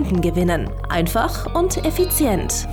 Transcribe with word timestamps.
Kunden 0.00 0.22
gewinnen. 0.22 0.70
Einfach 0.88 1.54
und 1.54 1.84
effizient. 1.84 2.66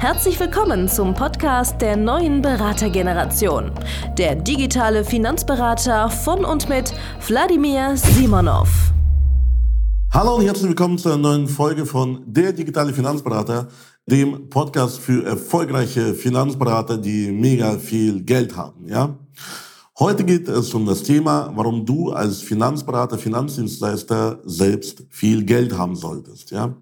Herzlich 0.00 0.40
willkommen 0.40 0.88
zum 0.88 1.14
Podcast 1.14 1.80
der 1.80 1.96
neuen 1.96 2.42
Beratergeneration. 2.42 3.70
Der 4.16 4.34
digitale 4.34 5.04
Finanzberater 5.04 6.10
von 6.10 6.44
und 6.44 6.68
mit 6.68 6.92
Wladimir 7.28 7.96
Simonov. 7.96 8.92
Hallo 10.12 10.34
und 10.34 10.46
herzlich 10.46 10.70
willkommen 10.70 10.98
zu 10.98 11.10
einer 11.10 11.18
neuen 11.18 11.46
Folge 11.46 11.86
von 11.86 12.24
Der 12.26 12.52
digitale 12.52 12.92
Finanzberater, 12.92 13.68
dem 14.06 14.48
Podcast 14.48 14.98
für 14.98 15.24
erfolgreiche 15.24 16.12
Finanzberater, 16.12 16.98
die 16.98 17.30
mega 17.30 17.78
viel 17.78 18.22
Geld 18.24 18.56
haben, 18.56 18.84
ja? 18.88 19.16
Heute 20.00 20.22
geht 20.22 20.46
es 20.46 20.72
um 20.74 20.86
das 20.86 21.02
Thema, 21.02 21.50
warum 21.56 21.84
du 21.84 22.12
als 22.12 22.40
Finanzberater, 22.40 23.18
Finanzdienstleister 23.18 24.38
selbst 24.44 25.04
viel 25.10 25.44
Geld 25.44 25.76
haben 25.76 25.96
solltest. 25.96 26.52
Ja, 26.52 26.76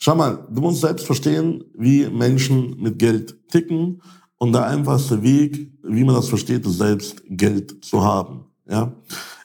schau 0.00 0.16
mal, 0.16 0.48
du 0.50 0.62
musst 0.62 0.80
selbst 0.80 1.06
verstehen, 1.06 1.62
wie 1.74 2.08
Menschen 2.08 2.82
mit 2.82 2.98
Geld 2.98 3.36
ticken 3.50 4.02
und 4.38 4.52
der 4.52 4.66
einfachste 4.66 5.22
Weg, 5.22 5.74
wie 5.84 6.02
man 6.02 6.16
das 6.16 6.28
versteht, 6.28 6.66
ist 6.66 6.78
selbst 6.78 7.22
Geld 7.28 7.84
zu 7.84 8.02
haben. 8.02 8.46
Ja, 8.68 8.96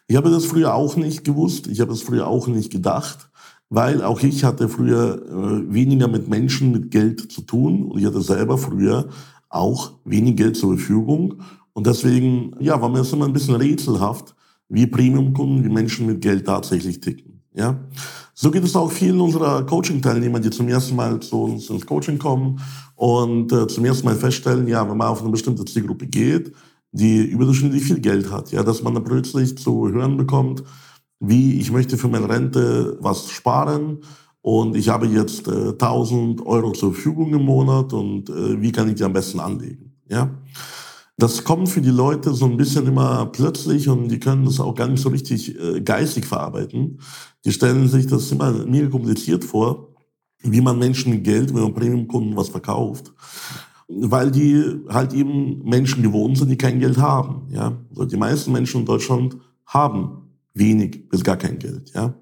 ich 0.08 0.16
habe 0.16 0.32
das 0.32 0.46
früher 0.46 0.74
auch 0.74 0.96
nicht 0.96 1.24
gewusst, 1.24 1.68
ich 1.68 1.80
habe 1.80 1.94
es 1.94 2.02
früher 2.02 2.26
auch 2.26 2.48
nicht 2.48 2.72
gedacht, 2.72 3.30
weil 3.70 4.02
auch 4.02 4.20
ich 4.22 4.44
hatte 4.44 4.68
früher 4.68 5.22
äh, 5.28 5.72
weniger 5.72 6.08
mit 6.08 6.28
Menschen 6.28 6.72
mit 6.72 6.90
Geld 6.90 7.32
zu 7.32 7.42
tun 7.42 7.84
und 7.84 8.00
ich 8.00 8.06
hatte 8.08 8.22
selber 8.22 8.58
früher 8.58 9.10
auch 9.48 9.92
wenig 10.06 10.38
Geld 10.38 10.58
zur 10.58 10.76
Verfügung 10.76 11.44
und 11.74 11.88
deswegen, 11.88 12.56
ja, 12.60 12.82
war 12.82 12.90
mir 12.90 13.00
das 13.00 13.14
immer 13.14 13.26
ein 13.26 13.34
bisschen 13.34 13.56
rätselhaft, 13.56 14.36
wie 14.70 14.88
Premium-Kunden, 14.88 15.64
wie 15.64 15.70
Menschen 15.70 16.06
mit 16.06 16.22
Geld 16.22 16.46
tatsächlich 16.46 17.00
ticken. 17.00 17.42
Ja, 17.54 17.82
so 18.34 18.50
geht 18.50 18.64
es 18.64 18.76
auch 18.78 18.90
vielen 18.90 19.20
unserer 19.20 19.66
Coaching-Teilnehmer, 19.66 20.40
die 20.40 20.50
zum 20.50 20.70
ersten 20.70 20.96
Mal 20.96 21.20
zu 21.20 21.44
uns 21.44 21.70
ins 21.70 21.86
Coaching 21.86 22.18
kommen 22.18 22.62
und 22.96 23.52
äh, 23.52 23.68
zum 23.68 23.84
ersten 23.84 24.06
Mal 24.06 24.16
feststellen, 24.16 24.68
ja, 24.68 24.90
wenn 24.90 24.96
man 24.96 25.10
auf 25.10 25.22
eine 25.22 25.32
bestimmte 25.32 25.66
Zielgruppe 25.66 26.08
geht, 26.08 26.54
die 26.94 27.24
überdurchschnittlich 27.24 27.84
viel 27.84 28.00
Geld 28.00 28.32
hat, 28.32 28.52
ja, 28.52 28.64
dass 28.64 28.84
man 28.84 28.94
dann 28.94 29.04
plötzlich 29.04 29.58
zu 29.58 29.90
hören 29.90 30.16
bekommt, 30.16 30.64
wie 31.20 31.60
ich 31.60 31.72
möchte 31.72 31.98
für 31.98 32.08
meine 32.08 32.30
Rente 32.30 32.98
was 33.02 33.30
sparen 33.30 34.00
und 34.42 34.76
ich 34.76 34.90
habe 34.90 35.08
jetzt 35.08 35.48
äh, 35.48 35.70
1000 35.70 36.46
Euro 36.46 36.72
zur 36.72 36.94
Verfügung 36.94 37.34
im 37.34 37.44
Monat 37.44 37.92
und 37.94 38.30
äh, 38.30 38.62
wie 38.62 38.72
kann 38.72 38.90
ich 38.90 38.96
die 38.96 39.04
am 39.04 39.14
besten 39.14 39.40
anlegen, 39.40 39.94
ja. 40.10 40.30
Das 41.22 41.44
kommt 41.44 41.70
für 41.70 41.82
die 41.82 41.92
Leute 41.92 42.34
so 42.34 42.46
ein 42.46 42.58
bisschen 42.58 42.88
immer 42.88 43.28
plötzlich 43.28 43.88
und 43.88 44.08
die 44.08 44.20
können 44.20 44.44
das 44.46 44.60
auch 44.60 44.74
gar 44.74 44.88
nicht 44.88 45.04
so 45.04 45.10
richtig 45.10 45.56
äh, 45.56 45.80
geistig 45.80 46.26
verarbeiten. 46.26 47.00
Die 47.46 47.52
stellen 47.52 47.88
sich 47.88 48.08
das 48.08 48.32
immer 48.32 48.52
mega 48.66 48.88
kompliziert 48.88 49.44
vor, 49.44 49.90
wie 50.42 50.62
man 50.62 50.80
Menschen 50.80 51.14
mit 51.14 51.24
Geld, 51.24 51.54
wenn 51.54 51.62
man 51.62 51.76
Premium-Kunden 51.76 52.36
was 52.36 52.50
verkauft. 52.50 53.14
Weil 53.88 54.32
die 54.32 54.64
halt 54.90 55.14
eben 55.14 55.64
Menschen 55.64 56.02
gewohnt 56.02 56.40
sind, 56.40 56.50
die 56.50 56.58
kein 56.58 56.80
Geld 56.80 56.98
haben. 56.98 57.44
Ja, 57.52 57.78
also 57.92 58.06
die 58.06 58.18
meisten 58.18 58.52
Menschen 58.52 58.80
in 58.80 58.88
Deutschland 58.88 59.38
haben 59.68 60.24
wenig 60.56 61.08
bis 61.08 61.24
gar 61.24 61.38
kein 61.38 61.60
Geld. 61.60 61.92
Ja, 61.94 62.16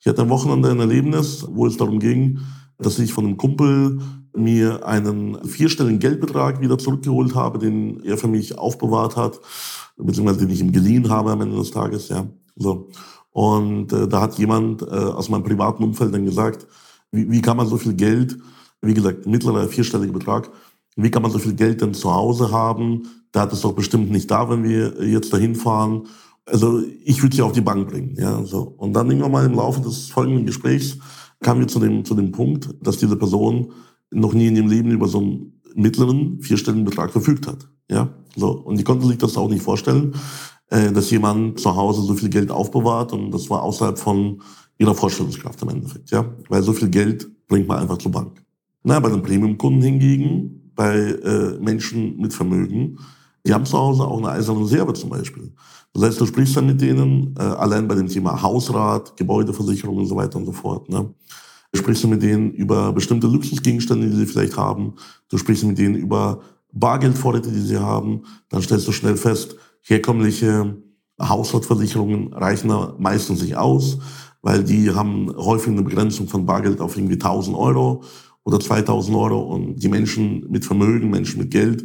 ich 0.00 0.08
hatte 0.08 0.22
am 0.22 0.30
Wochenende 0.30 0.68
ein 0.68 0.80
Erlebnis, 0.80 1.46
wo 1.48 1.68
es 1.68 1.76
darum 1.76 2.00
ging, 2.00 2.40
dass 2.76 2.98
ich 2.98 3.12
von 3.12 3.24
einem 3.24 3.36
Kumpel 3.36 4.00
mir 4.34 4.86
einen 4.86 5.44
vierstelligen 5.46 5.98
Geldbetrag 5.98 6.60
wieder 6.60 6.78
zurückgeholt 6.78 7.34
habe, 7.34 7.58
den 7.58 8.02
er 8.04 8.16
für 8.16 8.28
mich 8.28 8.58
aufbewahrt 8.58 9.16
hat, 9.16 9.40
beziehungsweise 9.96 10.40
den 10.40 10.50
ich 10.50 10.60
ihm 10.60 10.72
geliehen 10.72 11.10
habe 11.10 11.32
am 11.32 11.40
Ende 11.40 11.56
des 11.56 11.70
Tages, 11.70 12.08
ja. 12.08 12.26
So. 12.56 12.88
Und 13.30 13.92
äh, 13.92 14.08
da 14.08 14.20
hat 14.20 14.38
jemand 14.38 14.82
äh, 14.82 14.86
aus 14.86 15.28
meinem 15.28 15.42
privaten 15.42 15.82
Umfeld 15.82 16.14
dann 16.14 16.24
gesagt, 16.24 16.66
wie, 17.10 17.30
wie 17.30 17.42
kann 17.42 17.56
man 17.56 17.66
so 17.66 17.76
viel 17.76 17.94
Geld, 17.94 18.38
wie 18.80 18.94
gesagt, 18.94 19.26
mittlerer 19.26 19.68
vierstelliger 19.68 20.12
Betrag, 20.12 20.50
wie 20.96 21.10
kann 21.10 21.22
man 21.22 21.30
so 21.30 21.38
viel 21.38 21.54
Geld 21.54 21.80
denn 21.80 21.94
zu 21.94 22.12
Hause 22.12 22.50
haben? 22.50 23.08
Da 23.32 23.42
hat 23.42 23.52
es 23.52 23.62
doch 23.62 23.72
bestimmt 23.72 24.10
nicht 24.10 24.30
da, 24.30 24.50
wenn 24.50 24.64
wir 24.64 25.06
jetzt 25.06 25.32
dahin 25.32 25.54
fahren. 25.54 26.06
Also 26.44 26.82
ich 27.04 27.22
würde 27.22 27.36
sie 27.36 27.42
auf 27.42 27.52
die 27.52 27.60
Bank 27.60 27.88
bringen, 27.88 28.14
ja. 28.18 28.44
So. 28.44 28.74
Und 28.76 28.92
dann 28.92 29.08
irgendwann 29.08 29.32
mal 29.32 29.46
im 29.46 29.54
Laufe 29.54 29.80
des 29.80 30.08
folgenden 30.08 30.46
Gesprächs 30.46 30.98
kamen 31.42 31.60
wir 31.60 31.68
zu 31.68 31.80
dem, 31.80 32.04
zu 32.04 32.14
dem 32.14 32.32
Punkt, 32.32 32.74
dass 32.80 32.98
diese 32.98 33.16
Person 33.16 33.72
noch 34.12 34.32
nie 34.32 34.46
in 34.46 34.56
ihrem 34.56 34.68
Leben 34.68 34.90
über 34.90 35.08
so 35.08 35.18
einen 35.18 35.60
mittleren 35.74 36.40
vierstelligen 36.40 36.84
Betrag 36.84 37.10
verfügt 37.10 37.46
hat. 37.46 37.68
Ja, 37.90 38.14
so. 38.36 38.50
Und 38.50 38.78
die 38.78 38.84
konnte 38.84 39.06
sich 39.06 39.18
das 39.18 39.36
auch 39.36 39.48
nicht 39.48 39.62
vorstellen, 39.62 40.14
äh, 40.68 40.92
dass 40.92 41.10
jemand 41.10 41.60
zu 41.60 41.74
Hause 41.74 42.02
so 42.02 42.14
viel 42.14 42.28
Geld 42.28 42.50
aufbewahrt 42.50 43.12
und 43.12 43.30
das 43.30 43.50
war 43.50 43.62
außerhalb 43.62 43.98
von 43.98 44.40
ihrer 44.78 44.94
Vorstellungskraft 44.94 45.60
im 45.62 45.68
Endeffekt. 45.68 46.10
Ja, 46.10 46.24
weil 46.48 46.62
so 46.62 46.72
viel 46.72 46.88
Geld 46.88 47.28
bringt 47.46 47.68
man 47.68 47.78
einfach 47.78 47.98
zur 47.98 48.12
Bank. 48.12 48.42
Na, 48.82 48.98
bei 48.98 49.10
den 49.10 49.22
Premium-Kunden 49.22 49.82
hingegen, 49.82 50.72
bei 50.74 50.96
äh, 50.96 51.58
Menschen 51.60 52.16
mit 52.18 52.32
Vermögen, 52.32 52.98
die 53.46 53.52
haben 53.52 53.66
zu 53.66 53.76
Hause 53.76 54.04
auch 54.04 54.18
eine 54.18 54.30
eiserne 54.30 54.60
Reserve 54.60 54.92
zum 54.94 55.10
Beispiel. 55.10 55.52
Das 55.92 56.04
heißt, 56.04 56.20
du 56.20 56.26
sprichst 56.26 56.56
dann 56.56 56.66
mit 56.66 56.80
denen, 56.80 57.34
äh, 57.38 57.42
allein 57.42 57.86
bei 57.86 57.94
dem 57.94 58.08
Thema 58.08 58.40
Hausrat, 58.40 59.16
Gebäudeversicherung 59.16 59.98
und 59.98 60.06
so 60.06 60.16
weiter 60.16 60.38
und 60.38 60.46
so 60.46 60.52
fort. 60.52 60.88
Ne? 60.88 61.12
Du 61.72 61.78
sprichst 61.78 62.06
mit 62.06 62.22
denen 62.22 62.52
über 62.52 62.92
bestimmte 62.92 63.26
Luxusgegenstände, 63.26 64.08
die 64.08 64.16
sie 64.16 64.26
vielleicht 64.26 64.56
haben. 64.56 64.94
Du 65.28 65.38
sprichst 65.38 65.64
mit 65.64 65.78
denen 65.78 65.94
über 65.94 66.40
Bargeldvorräte, 66.72 67.50
die 67.50 67.60
sie 67.60 67.78
haben. 67.78 68.22
Dann 68.50 68.62
stellst 68.62 68.86
du 68.86 68.92
schnell 68.92 69.16
fest, 69.16 69.56
herkömmliche 69.82 70.76
Haushaltsversicherungen 71.20 72.32
reichen 72.32 72.68
da 72.68 72.94
meistens 72.98 73.42
nicht 73.42 73.56
aus, 73.56 73.98
weil 74.42 74.64
die 74.64 74.90
haben 74.90 75.32
häufig 75.36 75.72
eine 75.72 75.82
Begrenzung 75.82 76.28
von 76.28 76.46
Bargeld 76.46 76.80
auf 76.80 76.96
irgendwie 76.96 77.14
1000 77.14 77.56
Euro 77.56 78.02
oder 78.44 78.58
2000 78.58 79.16
Euro 79.16 79.40
und 79.40 79.76
die 79.76 79.88
Menschen 79.88 80.50
mit 80.50 80.64
Vermögen, 80.64 81.10
Menschen 81.10 81.40
mit 81.40 81.50
Geld 81.50 81.84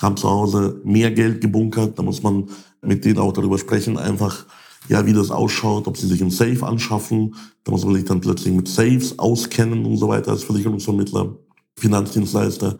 haben 0.00 0.16
zu 0.16 0.28
Hause 0.30 0.80
mehr 0.84 1.10
Geld 1.10 1.40
gebunkert. 1.40 1.98
Da 1.98 2.02
muss 2.02 2.22
man 2.22 2.48
mit 2.82 3.04
denen 3.04 3.18
auch 3.18 3.32
darüber 3.32 3.58
sprechen, 3.58 3.98
einfach 3.98 4.46
ja, 4.88 5.04
wie 5.04 5.12
das 5.12 5.30
ausschaut, 5.30 5.86
ob 5.86 5.96
sie 5.96 6.06
sich 6.06 6.22
ein 6.22 6.30
Safe 6.30 6.66
anschaffen. 6.66 7.34
Da 7.64 7.72
muss 7.72 7.84
man 7.84 7.94
sich 7.94 8.04
dann 8.04 8.20
plötzlich 8.20 8.54
mit 8.54 8.68
Safes 8.68 9.18
auskennen 9.18 9.84
und 9.84 9.96
so 9.96 10.08
weiter 10.08 10.30
als 10.30 10.44
Versicherungsvermittler, 10.44 11.36
Finanzdienstleister. 11.76 12.78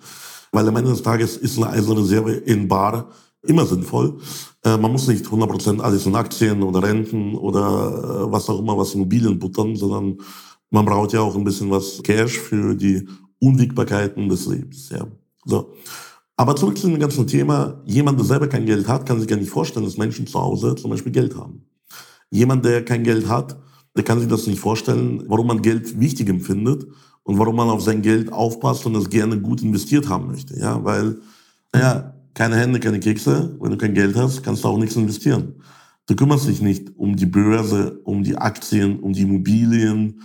Weil 0.53 0.69
am 0.69 0.76
Ende 0.76 0.91
des 0.91 1.03
Tages 1.03 1.37
ist 1.37 1.58
eine 1.58 1.70
eiserne 1.70 2.00
Reserve 2.00 2.32
in 2.32 2.69
Bar 2.69 3.10
immer 3.42 3.66
sinnvoll. 3.66 4.19
Äh, 4.64 4.76
man 4.76 4.92
muss 4.92 5.06
nicht 5.06 5.26
100% 5.26 5.81
alles 5.81 6.06
in 6.06 6.14
Aktien 6.14 6.62
oder 6.62 6.82
Renten 6.82 7.34
oder 7.34 8.26
äh, 8.26 8.32
was 8.32 8.48
auch 8.48 8.58
immer, 8.58 8.76
was 8.76 8.94
Immobilien 8.94 9.38
buttern, 9.38 9.76
sondern 9.76 10.19
man 10.70 10.84
braucht 10.84 11.12
ja 11.12 11.20
auch 11.20 11.37
ein 11.37 11.44
bisschen 11.44 11.70
was 11.70 12.03
Cash 12.03 12.38
für 12.38 12.75
die 12.75 13.06
Unwägbarkeiten 13.41 14.28
des 14.28 14.47
Lebens. 14.47 14.91
Ja. 14.91 15.06
So. 15.44 15.72
Aber 16.37 16.54
zurück 16.54 16.78
zu 16.78 16.88
dem 16.88 17.00
ganzen 17.00 17.26
Thema. 17.26 17.81
Jemand, 17.84 18.19
der 18.19 18.26
selber 18.26 18.48
kein 18.48 18.66
Geld 18.66 18.87
hat, 18.87 19.06
kann 19.06 19.19
sich 19.19 19.28
gar 19.28 19.37
nicht 19.37 19.50
vorstellen, 19.50 19.84
dass 19.84 19.97
Menschen 19.97 20.26
zu 20.26 20.38
Hause 20.41 20.75
zum 20.76 20.91
Beispiel 20.91 21.12
Geld 21.12 21.37
haben. 21.37 21.64
Jemand, 22.31 22.65
der 22.65 22.84
kein 22.84 23.05
Geld 23.05 23.28
hat, 23.28 23.59
der 23.97 24.05
kann 24.05 24.21
sich 24.21 24.28
das 24.28 24.47
nicht 24.47 24.61
vorstellen, 24.61 25.25
warum 25.27 25.47
man 25.47 25.62
Geld 25.62 25.99
wichtig 25.99 26.28
empfindet 26.28 26.87
und 27.25 27.39
warum 27.39 27.56
man 27.56 27.69
auf 27.69 27.83
sein 27.83 28.02
Geld 28.02 28.32
aufpasst 28.32 28.87
und 28.87 28.94
es 28.94 29.11
gerne 29.11 29.41
gut 29.41 29.62
investiert 29.62 30.08
haben 30.08 30.29
möchte. 30.29 30.58
Ja, 30.58 30.82
weil, 30.85 31.19
naja, 31.73 32.14
keine 32.35 32.56
Hände, 32.56 32.81
keine 32.81 33.00
Kekse. 33.00 33.56
Wenn 33.61 33.73
du 33.73 33.76
kein 33.76 33.94
Geld 33.94 34.17
hast, 34.17 34.43
kannst 34.43 34.62
du 34.62 34.69
auch 34.69 34.79
nichts 34.79 34.97
investieren. 34.97 35.55
Du 36.06 36.14
kümmerst 36.14 36.49
dich 36.49 36.62
nicht 36.62 36.97
um 36.97 37.17
die 37.17 37.26
Börse, 37.26 38.00
um 38.05 38.23
die 38.23 38.37
Aktien, 38.37 39.00
um 39.00 39.12
die 39.12 39.23
Immobilien. 39.23 40.23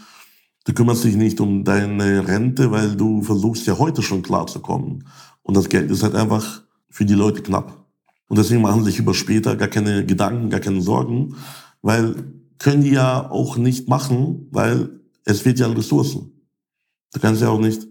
Du 0.65 0.73
kümmerst 0.73 1.03
dich 1.03 1.15
nicht 1.15 1.41
um 1.41 1.63
deine 1.63 2.25
Rente, 2.27 2.71
weil 2.71 2.95
du 2.95 3.21
versuchst 3.21 3.67
ja 3.67 3.77
heute 3.77 4.01
schon 4.01 4.21
klarzukommen. 4.21 5.05
Und 5.41 5.57
das 5.57 5.67
Geld 5.67 5.91
ist 5.91 6.03
halt 6.03 6.15
einfach 6.15 6.61
für 6.89 7.03
die 7.03 7.15
Leute 7.15 7.41
knapp. 7.41 7.85
Und 8.27 8.37
deswegen 8.37 8.61
machen 8.61 8.83
sich 8.85 8.97
über 8.97 9.13
später 9.13 9.55
gar 9.55 9.67
keine 9.67 10.05
Gedanken, 10.05 10.49
gar 10.49 10.61
keine 10.61 10.81
Sorgen, 10.81 11.35
weil 11.83 12.15
können 12.57 12.81
die 12.81 12.91
ja 12.91 13.29
auch 13.29 13.57
nicht 13.57 13.87
machen, 13.87 14.47
weil 14.51 15.01
es 15.25 15.45
wird 15.45 15.59
ja 15.59 15.67
an 15.67 15.73
Ressourcen. 15.73 16.31
Du 17.13 17.19
kannst 17.19 17.41
ja 17.41 17.49
auch 17.49 17.59
nicht 17.59 17.87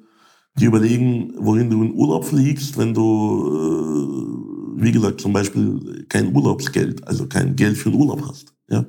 die 0.58 0.64
überlegen, 0.64 1.34
wohin 1.38 1.70
du 1.70 1.82
in 1.82 1.94
Urlaub 1.94 2.24
fliegst, 2.24 2.76
wenn 2.76 2.92
du, 2.92 4.76
äh, 4.78 4.82
wie 4.82 4.92
gesagt, 4.92 5.20
zum 5.20 5.32
Beispiel 5.32 6.04
kein 6.08 6.34
Urlaubsgeld, 6.34 7.06
also 7.06 7.26
kein 7.26 7.54
Geld 7.54 7.76
für 7.76 7.90
den 7.90 8.00
Urlaub 8.00 8.22
hast. 8.26 8.52
Ja, 8.68 8.84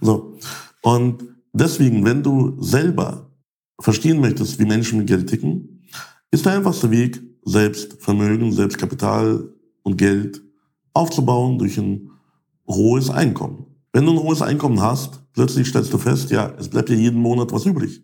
so. 0.00 0.36
Und 0.82 1.24
deswegen, 1.52 2.04
wenn 2.04 2.22
du 2.22 2.60
selber 2.60 3.30
verstehen 3.80 4.20
möchtest, 4.20 4.58
wie 4.58 4.64
Menschen 4.64 4.98
mit 4.98 5.08
Geld 5.08 5.28
ticken, 5.28 5.82
ist 6.30 6.44
der 6.44 6.54
einfachste 6.54 6.90
Weg, 6.90 7.22
selbst 7.44 8.02
Vermögen, 8.02 8.52
selbst 8.52 8.78
Kapital 8.78 9.52
und 9.82 9.96
Geld 9.96 10.42
aufzubauen 10.94 11.58
durch 11.58 11.78
ein 11.78 12.10
hohes 12.66 13.10
Einkommen. 13.10 13.66
Wenn 13.92 14.06
du 14.06 14.12
ein 14.12 14.18
hohes 14.18 14.40
Einkommen 14.40 14.80
hast, 14.80 15.20
plötzlich 15.34 15.68
stellst 15.68 15.92
du 15.92 15.98
fest, 15.98 16.30
ja, 16.30 16.52
es 16.58 16.68
bleibt 16.68 16.88
ja 16.88 16.96
jeden 16.96 17.20
Monat 17.20 17.52
was 17.52 17.66
übrig. 17.66 18.02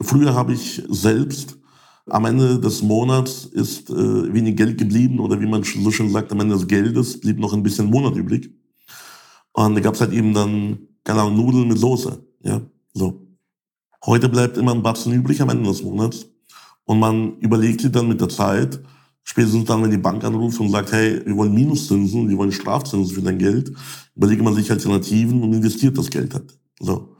Früher 0.00 0.34
habe 0.34 0.52
ich 0.52 0.82
selbst 0.88 1.56
am 2.10 2.24
Ende 2.24 2.58
des 2.58 2.82
Monats 2.82 3.44
ist 3.44 3.90
äh, 3.90 4.34
wenig 4.34 4.56
Geld 4.56 4.78
geblieben 4.78 5.20
oder 5.20 5.40
wie 5.40 5.46
man 5.46 5.62
so 5.62 5.90
schön 5.90 6.10
sagt, 6.10 6.32
am 6.32 6.40
Ende 6.40 6.56
des 6.56 6.66
Geldes 6.66 7.20
blieb 7.20 7.38
noch 7.38 7.52
ein 7.52 7.62
bisschen 7.62 7.90
Monat 7.90 8.16
übrig. 8.16 8.50
Und 9.52 9.76
da 9.76 9.80
gab 9.80 9.94
es 9.94 10.00
halt 10.00 10.12
eben 10.12 10.34
dann, 10.34 10.78
keine 11.04 11.20
Ahnung, 11.20 11.36
Nudeln 11.36 11.68
mit 11.68 11.78
Soße. 11.78 12.24
Ja, 12.40 12.60
so. 12.92 13.28
Heute 14.04 14.28
bleibt 14.28 14.56
immer 14.56 14.74
ein 14.74 14.82
Batzen 14.82 15.12
übrig 15.12 15.40
am 15.40 15.50
Ende 15.50 15.68
des 15.68 15.82
Monats. 15.82 16.26
Und 16.84 16.98
man 16.98 17.38
überlegt 17.38 17.82
sich 17.82 17.92
dann 17.92 18.08
mit 18.08 18.20
der 18.20 18.28
Zeit, 18.28 18.80
spätestens 19.24 19.64
dann, 19.64 19.82
wenn 19.82 19.90
die 19.90 19.98
Bank 19.98 20.24
anruft 20.24 20.60
und 20.60 20.70
sagt, 20.70 20.92
hey, 20.92 21.24
wir 21.24 21.36
wollen 21.36 21.54
Minuszinsen, 21.54 22.28
wir 22.28 22.36
wollen 22.36 22.52
Strafzinsen 22.52 23.14
für 23.14 23.22
dein 23.22 23.38
Geld, 23.38 23.72
überlegt 24.14 24.42
man 24.42 24.54
sich 24.54 24.70
Alternativen 24.70 25.42
und 25.42 25.52
investiert 25.52 25.96
das 25.96 26.10
Geld 26.10 26.34
halt. 26.34 26.58
So. 26.80 27.16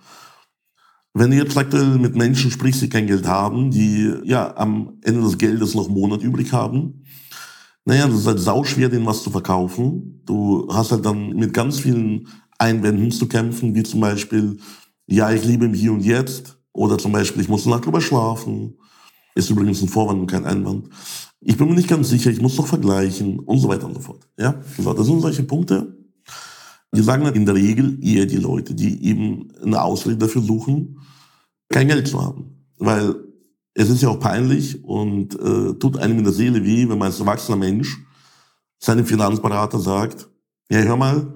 Wenn 1.14 1.30
du 1.30 1.36
jetzt 1.36 1.56
aktuell 1.56 1.98
mit 1.98 2.16
Menschen 2.16 2.50
sprichst, 2.50 2.82
die 2.82 2.88
kein 2.88 3.06
Geld 3.06 3.26
haben, 3.26 3.70
die 3.70 4.12
ja 4.24 4.56
am 4.56 4.98
Ende 5.02 5.20
des 5.20 5.36
Geldes 5.36 5.74
noch 5.74 5.86
einen 5.86 5.94
Monat 5.94 6.22
übrig 6.22 6.52
haben, 6.52 7.04
naja, 7.84 8.06
das 8.06 8.20
ist 8.20 8.26
halt 8.26 8.40
sauschwer, 8.40 8.88
denen 8.88 9.06
was 9.06 9.22
zu 9.22 9.30
verkaufen. 9.30 10.22
Du 10.24 10.68
hast 10.72 10.92
halt 10.92 11.04
dann 11.04 11.30
mit 11.30 11.52
ganz 11.52 11.80
vielen 11.80 12.28
Einwänden 12.58 13.10
zu 13.10 13.26
kämpfen, 13.26 13.74
wie 13.74 13.82
zum 13.82 14.00
Beispiel, 14.00 14.58
ja, 15.06 15.32
ich 15.32 15.44
liebe 15.44 15.64
im 15.64 15.74
Hier 15.74 15.92
und 15.92 16.04
Jetzt, 16.04 16.58
oder 16.72 16.96
zum 16.96 17.12
Beispiel, 17.12 17.42
ich 17.42 17.48
muss 17.48 17.66
eine 17.66 17.80
drüber 17.80 18.00
schlafen. 18.00 18.78
Ist 19.34 19.50
übrigens 19.50 19.82
ein 19.82 19.88
Vorwand 19.88 20.20
und 20.20 20.26
kein 20.26 20.44
Einwand. 20.44 20.88
Ich 21.40 21.56
bin 21.56 21.68
mir 21.68 21.74
nicht 21.74 21.88
ganz 21.88 22.08
sicher, 22.08 22.30
ich 22.30 22.40
muss 22.40 22.56
doch 22.56 22.66
vergleichen 22.66 23.38
und 23.40 23.58
so 23.58 23.68
weiter 23.68 23.86
und 23.86 23.94
so 23.94 24.00
fort. 24.00 24.28
Ja, 24.38 24.60
so, 24.78 24.92
das 24.92 25.06
sind 25.06 25.20
solche 25.20 25.42
Punkte. 25.42 25.96
Die 26.94 27.02
sagen 27.02 27.24
dann 27.24 27.34
in 27.34 27.46
der 27.46 27.54
Regel 27.54 27.98
eher 28.04 28.26
die 28.26 28.36
Leute, 28.36 28.74
die 28.74 29.04
eben 29.04 29.48
eine 29.62 29.82
Ausrede 29.82 30.18
dafür 30.18 30.42
suchen, 30.42 30.98
kein 31.70 31.88
Geld 31.88 32.06
zu 32.06 32.22
haben. 32.22 32.66
Weil 32.78 33.14
es 33.74 33.88
ist 33.88 34.02
ja 34.02 34.10
auch 34.10 34.20
peinlich 34.20 34.84
und 34.84 35.34
äh, 35.34 35.72
tut 35.78 35.96
einem 35.96 36.18
in 36.18 36.24
der 36.24 36.32
Seele 36.32 36.62
weh, 36.64 36.88
wenn 36.88 36.98
man 36.98 37.06
als 37.06 37.20
erwachsener 37.20 37.56
Mensch 37.56 37.98
seinem 38.78 39.06
Finanzberater 39.06 39.78
sagt, 39.78 40.28
ja, 40.70 40.80
hör 40.80 40.96
mal, 40.96 41.32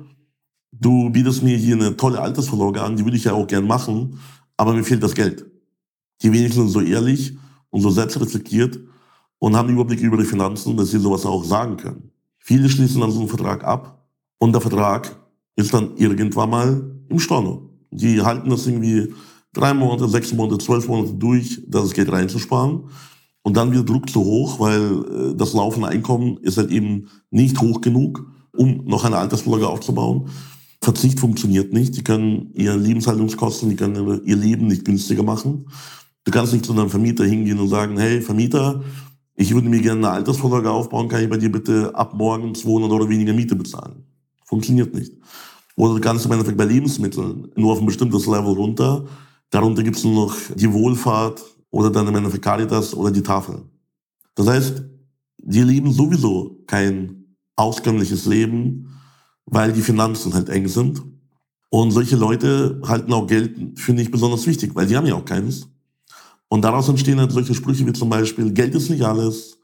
du 0.73 1.11
bietest 1.11 1.43
mir 1.43 1.57
hier 1.57 1.77
eine 1.77 1.97
tolle 1.97 2.21
Altersvorsorge 2.21 2.83
an, 2.83 2.97
die 2.97 3.05
würde 3.05 3.17
ich 3.17 3.25
ja 3.25 3.33
auch 3.33 3.47
gern 3.47 3.67
machen, 3.67 4.19
aber 4.57 4.75
mir 4.75 4.85
fehlt 4.85 5.03
das 5.03 5.15
Geld. 5.15 5.47
Die 6.23 6.33
wenigsten 6.33 6.63
sind 6.63 6.71
so 6.71 6.81
ehrlich 6.81 7.37
und 7.77 7.83
so 7.83 7.91
selbstreflektiert 7.91 8.81
und 9.39 9.55
haben 9.55 9.69
Überblick 9.69 10.01
über 10.01 10.17
die 10.17 10.25
Finanzen, 10.25 10.79
dass 10.79 10.93
sie 10.93 10.99
sowas 10.99 11.27
auch 11.27 11.45
sagen 11.45 11.77
können. 11.77 12.11
Viele 12.39 12.71
schließen 12.71 13.03
dann 13.03 13.11
so 13.11 13.21
einen 13.21 13.29
Vertrag 13.29 13.65
ab 13.65 14.09
und 14.39 14.53
der 14.55 14.63
Vertrag 14.63 15.15
ist 15.57 15.75
dann 15.75 15.95
irgendwann 15.97 16.49
mal 16.49 16.91
im 17.11 17.19
Storno. 17.19 17.69
Die 17.91 18.23
halten 18.23 18.49
das 18.49 18.67
irgendwie 18.67 19.13
drei 19.53 19.75
Monate, 19.75 20.09
sechs 20.09 20.33
Monate, 20.33 20.57
zwölf 20.57 20.89
Monate 20.89 21.13
durch, 21.13 21.61
das 21.69 21.93
Geld 21.93 22.11
reinzusparen. 22.11 22.85
Und 23.43 23.59
dann 23.59 23.75
wird 23.75 23.87
Druck 23.87 24.09
zu 24.09 24.25
hoch, 24.25 24.59
weil 24.59 25.33
äh, 25.33 25.37
das 25.37 25.53
laufende 25.53 25.89
Einkommen 25.89 26.39
ist 26.39 26.57
halt 26.57 26.71
eben 26.71 27.09
nicht 27.31 27.61
hoch 27.61 27.83
genug, 27.83 28.27
um 28.57 28.87
noch 28.87 29.05
eine 29.05 29.19
Altersvorsorge 29.19 29.69
aufzubauen. 29.69 30.31
Verzicht 30.81 31.21
funktioniert 31.21 31.75
nicht. 31.75 31.95
Die 31.95 32.05
können 32.05 32.53
ihre 32.55 32.79
Lebenshaltungskosten, 32.79 33.69
die 33.69 33.77
können 33.77 34.23
ihr 34.25 34.37
Leben 34.37 34.67
nicht 34.67 34.87
günstiger 34.87 35.23
machen. 35.23 35.67
Du 36.27 36.33
kannst 36.33 36.53
nicht 36.53 36.67
zu 36.67 36.73
einem 36.73 36.91
Vermieter 36.91 37.25
hingehen 37.25 37.61
und 37.61 37.69
sagen, 37.69 37.97
hey 37.99 38.21
Vermieter, 38.21 38.83
ich 39.37 39.55
würde 39.55 39.69
mir 39.69 39.81
gerne 39.81 40.09
eine 40.09 40.11
Altersvorsorge 40.11 40.69
aufbauen, 40.69 41.09
kann 41.09 41.23
ich 41.23 41.31
bei 41.31 41.37
dir 41.37 41.53
bitte 41.53 41.95
ab 41.95 42.15
morgen 42.15 42.53
200 42.53 42.91
Euro 42.91 43.09
weniger 43.09 43.33
Miete 43.33 43.55
bezahlen? 43.55 44.05
Funktioniert 44.45 44.93
nicht. 44.93 45.13
Oder 45.77 45.95
du 45.95 46.01
kannst 46.01 46.27
im 46.27 46.33
Endeffekt 46.33 46.59
bei 46.59 46.65
Lebensmitteln 46.65 47.53
nur 47.55 47.73
auf 47.73 47.79
ein 47.79 47.87
bestimmtes 47.87 48.27
Level 48.27 48.55
runter. 48.55 49.05
Darunter 49.51 49.85
gibt 49.85 49.99
es 49.99 50.05
nur 50.05 50.27
noch 50.27 50.37
die 50.57 50.73
Wohlfahrt 50.73 51.45
oder 51.71 51.91
dann 51.91 52.09
im 52.09 52.17
Endeffekt 52.17 52.45
Caritas 52.45 52.93
oder 52.93 53.13
die 53.13 53.23
Tafel. 53.23 53.63
Das 54.35 54.49
heißt, 54.49 54.83
die 55.39 55.63
leben 55.63 55.93
sowieso 55.93 56.59
kein 56.67 57.37
auskömmliches 57.55 58.27
Leben, 58.27 58.89
weil 59.45 59.73
die 59.73 59.81
Finanzen 59.83 60.35
halt 60.35 60.49
eng 60.49 60.67
sind. 60.67 61.05
Und 61.71 61.93
solche 61.93 62.17
Leute 62.17 62.81
halten 62.85 63.13
auch 63.13 63.29
Geld 63.29 63.79
für 63.79 63.93
nicht 63.93 64.11
besonders 64.11 64.45
wichtig, 64.47 64.75
weil 64.75 64.87
die 64.87 64.97
haben 64.97 65.07
ja 65.07 65.15
auch 65.15 65.25
keins. 65.25 65.69
Und 66.49 66.63
daraus 66.63 66.89
entstehen 66.89 67.19
halt 67.19 67.33
solche 67.33 67.55
Sprüche 67.55 67.87
wie 67.87 67.93
zum 67.93 68.09
Beispiel, 68.09 68.53
Geld 68.53 68.75
ist 68.75 68.91
nicht 68.91 69.03
alles, 69.03 69.59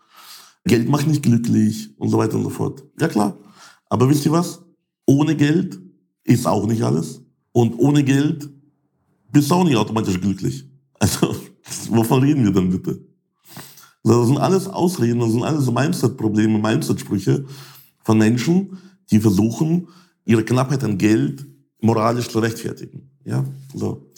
Geld 0.64 0.88
macht 0.88 1.06
nicht 1.06 1.22
glücklich 1.22 1.90
und 1.98 2.08
so 2.08 2.18
weiter 2.18 2.36
und 2.36 2.44
so 2.44 2.50
fort. 2.50 2.84
Ja 3.00 3.08
klar. 3.08 3.36
Aber 3.88 4.08
wisst 4.08 4.24
ihr 4.26 4.32
was? 4.32 4.62
Ohne 5.06 5.36
Geld 5.36 5.80
ist 6.24 6.46
auch 6.46 6.66
nicht 6.66 6.82
alles. 6.82 7.22
Und 7.52 7.78
ohne 7.78 8.02
Geld 8.02 8.48
bist 9.30 9.50
du 9.50 9.54
auch 9.54 9.64
nicht 9.64 9.76
automatisch 9.76 10.20
glücklich. 10.20 10.68
Also, 11.02 11.34
wovon 11.90 12.22
reden 12.22 12.44
wir 12.44 12.52
denn 12.52 12.70
bitte? 12.70 13.04
Das 14.04 14.26
sind 14.28 14.38
alles 14.38 14.68
Ausreden, 14.68 15.18
das 15.18 15.32
sind 15.32 15.42
alles 15.42 15.68
Mindset-Probleme, 15.68 16.60
Mindset-Sprüche 16.60 17.44
von 18.04 18.18
Menschen, 18.18 18.78
die 19.10 19.18
versuchen, 19.18 19.88
ihre 20.24 20.44
Knappheit 20.44 20.84
an 20.84 20.96
Geld 20.96 21.44
moralisch 21.80 22.28
zu 22.28 22.38
rechtfertigen. 22.38 23.10
Ja, 23.24 23.44
so. 23.74 24.10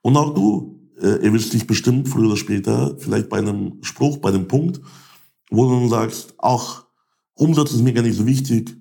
Und 0.00 0.16
auch 0.16 0.32
du 0.32 0.79
äh, 1.00 1.24
erwischst 1.24 1.52
dich 1.52 1.66
bestimmt 1.66 2.08
früher 2.08 2.26
oder 2.26 2.36
später 2.36 2.96
vielleicht 2.98 3.28
bei 3.28 3.38
einem 3.38 3.78
Spruch, 3.82 4.18
bei 4.18 4.30
einem 4.30 4.48
Punkt, 4.48 4.80
wo 5.50 5.64
du 5.64 5.80
dann 5.80 5.88
sagst, 5.88 6.34
ach, 6.38 6.84
Umsatz 7.34 7.72
ist 7.72 7.82
mir 7.82 7.92
gar 7.92 8.02
nicht 8.02 8.16
so 8.16 8.26
wichtig. 8.26 8.76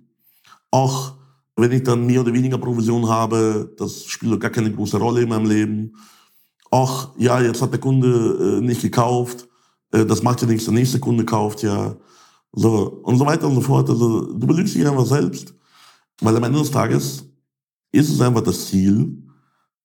Ach, 0.71 1.15
wenn 1.55 1.71
ich 1.71 1.83
dann 1.83 2.05
mehr 2.05 2.21
oder 2.21 2.33
weniger 2.33 2.57
Provision 2.57 3.07
habe, 3.07 3.73
das 3.77 4.05
spielt 4.05 4.39
gar 4.39 4.51
keine 4.51 4.71
große 4.71 4.97
Rolle 4.97 5.21
in 5.21 5.29
meinem 5.29 5.45
Leben. 5.47 5.95
Ach, 6.71 7.09
ja, 7.17 7.41
jetzt 7.41 7.61
hat 7.61 7.71
der 7.71 7.79
Kunde 7.79 8.59
äh, 8.59 8.65
nicht 8.65 8.81
gekauft. 8.81 9.47
Äh, 9.91 10.05
das 10.05 10.23
macht 10.23 10.41
ja 10.41 10.47
nichts, 10.47 10.65
der 10.65 10.73
nächste 10.73 10.99
Kunde 10.99 11.25
kauft 11.25 11.63
ja. 11.63 11.95
So, 12.51 13.01
und 13.03 13.17
so 13.17 13.25
weiter 13.25 13.47
und 13.47 13.55
so 13.55 13.61
fort. 13.61 13.89
Also, 13.89 14.33
du 14.33 14.47
belügst 14.47 14.75
dich 14.75 14.87
einfach 14.87 15.05
selbst. 15.05 15.53
Weil 16.21 16.35
am 16.35 16.43
Ende 16.43 16.59
des 16.59 16.71
Tages 16.71 17.25
ist 17.91 18.09
es 18.09 18.21
einfach 18.21 18.41
das 18.41 18.67
Ziel, 18.67 19.28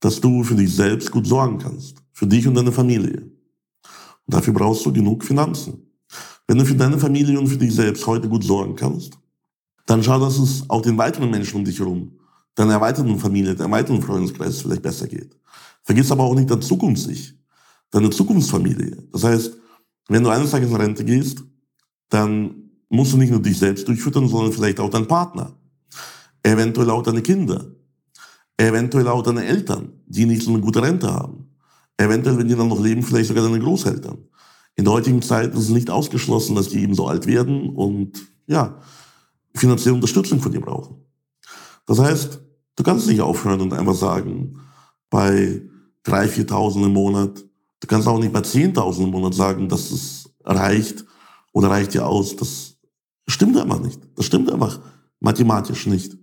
dass 0.05 0.21
du 0.21 0.45
für 0.45 0.55
dich 0.55 0.77
selbst 0.77 1.11
gut 1.11 1.27
sorgen 1.27 1.57
kannst. 1.57 1.97
Für 2.13 2.27
dich 2.27 2.47
und 2.47 2.55
deine 2.55 2.73
Familie. 2.73 3.23
Und 3.23 4.35
dafür 4.35 4.53
brauchst 4.53 4.85
du 4.85 4.93
genug 4.93 5.25
Finanzen. 5.25 5.91
Wenn 6.47 6.59
du 6.59 6.67
für 6.67 6.75
deine 6.75 6.99
Familie 6.99 7.39
und 7.39 7.47
für 7.47 7.57
dich 7.57 7.75
selbst 7.75 8.07
heute 8.07 8.29
gut 8.29 8.45
sorgen 8.45 8.77
kannst, 8.77 9.15
dann 9.87 10.03
schau, 10.03 10.21
dass 10.21 10.39
es 10.39 10.69
auch 10.69 10.83
den 10.83 10.99
weiteren 10.99 11.31
Menschen 11.31 11.57
um 11.57 11.65
dich 11.65 11.79
herum, 11.79 12.19
deiner 12.55 12.75
erweiterten 12.75 13.19
Familie, 13.19 13.55
deinem 13.55 13.73
erweiterten 13.73 14.03
Freundeskreis 14.03 14.61
vielleicht 14.61 14.83
besser 14.83 15.07
geht. 15.07 15.39
Vergiss 15.83 16.13
aber 16.13 16.25
auch 16.25 16.35
nicht 16.35 16.51
deine 16.51 16.61
Zukunftssicht, 16.61 17.35
deine 17.91 18.11
Zukunftsfamilie. 18.11 19.09
Das 19.11 19.25
heißt, 19.25 19.57
wenn 20.09 20.23
du 20.23 20.29
eines 20.29 20.51
Tages 20.51 20.69
in 20.69 20.77
Rente 20.77 21.05
gehst, 21.07 21.43
dann 22.11 22.71
musst 22.91 23.15
du 23.15 23.17
nicht 23.17 23.31
nur 23.31 23.41
dich 23.41 23.59
selbst 23.59 23.89
durchfüttern, 23.89 24.29
sondern 24.29 24.53
vielleicht 24.53 24.81
auch 24.81 24.91
deinen 24.91 25.09
Partner 25.09 25.57
eventuell 26.43 26.91
auch 26.91 27.03
deine 27.03 27.23
Kinder, 27.23 27.65
eventuell 28.57 29.09
auch 29.09 29.23
deine 29.23 29.45
Eltern, 29.45 29.93
die 30.07 30.27
nicht 30.27 30.43
so 30.43 30.51
eine 30.51 30.61
gute 30.61 30.83
Rente 30.83 31.13
haben, 31.13 31.57
eventuell, 31.97 32.39
wenn 32.39 32.49
die 32.49 32.57
dann 32.57 32.69
noch 32.69 32.81
leben, 32.81 33.03
vielleicht 33.03 33.29
sogar 33.29 33.45
deine 33.45 33.61
Großeltern. 33.61 34.19
In 34.77 34.85
der 34.85 34.93
heutigen 34.93 35.23
Zeit 35.23 35.53
ist 35.55 35.61
es 35.61 35.69
nicht 35.69 35.91
ausgeschlossen, 35.91 36.57
dass 36.57 36.69
die 36.69 36.83
eben 36.83 36.95
so 36.95 37.07
alt 37.07 37.27
werden 37.27 37.71
und 37.71 38.27
ja, 38.47 38.79
finanzielle 39.55 39.95
Unterstützung 39.95 40.41
von 40.41 40.53
dir 40.53 40.61
brauchen. 40.61 40.97
Das 41.87 41.99
heißt, 41.99 42.41
du 42.77 42.83
kannst 42.83 43.07
nicht 43.07 43.21
aufhören 43.21 43.61
und 43.61 43.73
einfach 43.73 43.95
sagen, 43.95 44.59
bei 45.11 45.63
3.000, 46.07 46.49
4.000 46.49 46.87
im 46.87 46.93
Monat, 46.93 47.45
du 47.81 47.87
kannst 47.87 48.09
auch 48.09 48.19
nicht 48.19 48.33
bei 48.33 48.41
10.000 48.41 49.05
im 49.05 49.11
Monat 49.11 49.35
sagen, 49.35 49.69
dass 49.69 49.91
es 49.91 50.31
reicht 50.45 51.05
oder 51.53 51.71
reicht 51.71 51.95
dir 51.95 52.07
aus. 52.07 52.37
Das 52.37 52.77
stimmt 53.29 53.57
einfach 53.57 53.81
nicht. 53.81 54.01
Das 54.17 54.27
stimmt 54.27 54.51
einfach 54.51 54.81
mathematisch 55.21 55.87
nicht. 55.87 56.19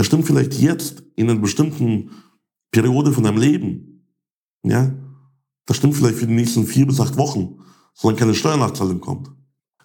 Das 0.00 0.06
stimmt 0.06 0.24
vielleicht 0.24 0.54
jetzt 0.54 1.02
in 1.14 1.28
einer 1.28 1.38
bestimmten 1.38 2.08
Periode 2.70 3.12
von 3.12 3.22
deinem 3.22 3.36
Leben. 3.36 4.06
Ja, 4.64 4.94
das 5.66 5.76
stimmt 5.76 5.94
vielleicht 5.94 6.16
für 6.16 6.26
die 6.26 6.32
nächsten 6.32 6.64
vier 6.64 6.86
bis 6.86 7.00
acht 7.00 7.18
Wochen, 7.18 7.58
solange 7.92 8.18
keine 8.18 8.34
Steuernachzahlung 8.34 8.98
kommt. 8.98 9.30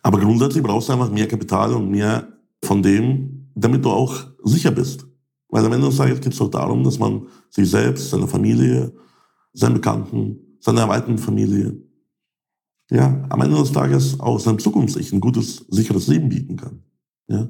Aber 0.04 0.18
grundsätzlich 0.18 0.64
brauchst 0.64 0.88
du 0.88 0.94
einfach 0.94 1.12
mehr 1.12 1.28
Kapital 1.28 1.74
und 1.74 1.92
mehr 1.92 2.30
von 2.64 2.82
dem, 2.82 3.50
damit 3.56 3.84
du 3.84 3.90
auch 3.90 4.16
sicher 4.46 4.72
bist. 4.72 5.06
Weil 5.50 5.66
am 5.66 5.74
Ende 5.74 5.88
des 5.88 5.98
Tages 5.98 6.22
geht 6.22 6.32
es 6.32 6.40
doch 6.40 6.50
darum, 6.50 6.86
dass 6.86 6.98
man 6.98 7.28
sich 7.50 7.70
selbst, 7.70 8.10
seine 8.10 8.30
Familie, 8.30 8.96
seinen 9.52 9.74
Bekannten, 9.74 10.40
seiner 10.62 10.84
erweiterten 10.84 11.18
Familie, 11.18 11.76
ja, 12.90 13.26
am 13.28 13.42
Ende 13.42 13.58
des 13.58 13.74
Tages 13.74 14.18
auch 14.22 14.40
seinem 14.40 14.60
Zukunftssicht 14.60 15.12
ein 15.12 15.20
gutes, 15.20 15.66
sicheres 15.68 16.08
Leben 16.08 16.30
bieten 16.30 16.56
kann. 16.56 16.84
Ja. 17.28 17.50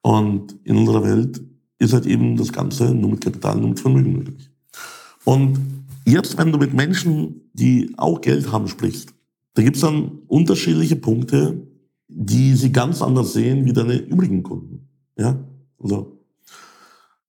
Und 0.00 0.58
in 0.64 0.78
unserer 0.78 1.02
Welt 1.02 1.42
ist 1.78 1.92
halt 1.92 2.06
eben 2.06 2.36
das 2.36 2.52
Ganze 2.52 2.94
nur 2.94 3.10
mit 3.10 3.20
Kapital, 3.22 3.56
nur 3.56 3.70
mit 3.70 3.80
Vermögen 3.80 4.12
möglich. 4.12 4.50
Und 5.24 5.58
Jetzt, 6.06 6.36
wenn 6.36 6.52
du 6.52 6.58
mit 6.58 6.74
Menschen, 6.74 7.50
die 7.54 7.92
auch 7.96 8.20
Geld 8.20 8.52
haben, 8.52 8.68
sprichst, 8.68 9.14
da 9.54 9.62
gibt 9.62 9.76
es 9.76 9.82
dann 9.82 10.18
unterschiedliche 10.26 10.96
Punkte, 10.96 11.66
die 12.08 12.54
sie 12.54 12.72
ganz 12.72 13.00
anders 13.00 13.32
sehen 13.32 13.64
wie 13.64 13.72
deine 13.72 13.96
übrigen 13.96 14.42
Kunden. 14.42 14.88
Ja, 15.16 15.42
so. 15.78 16.20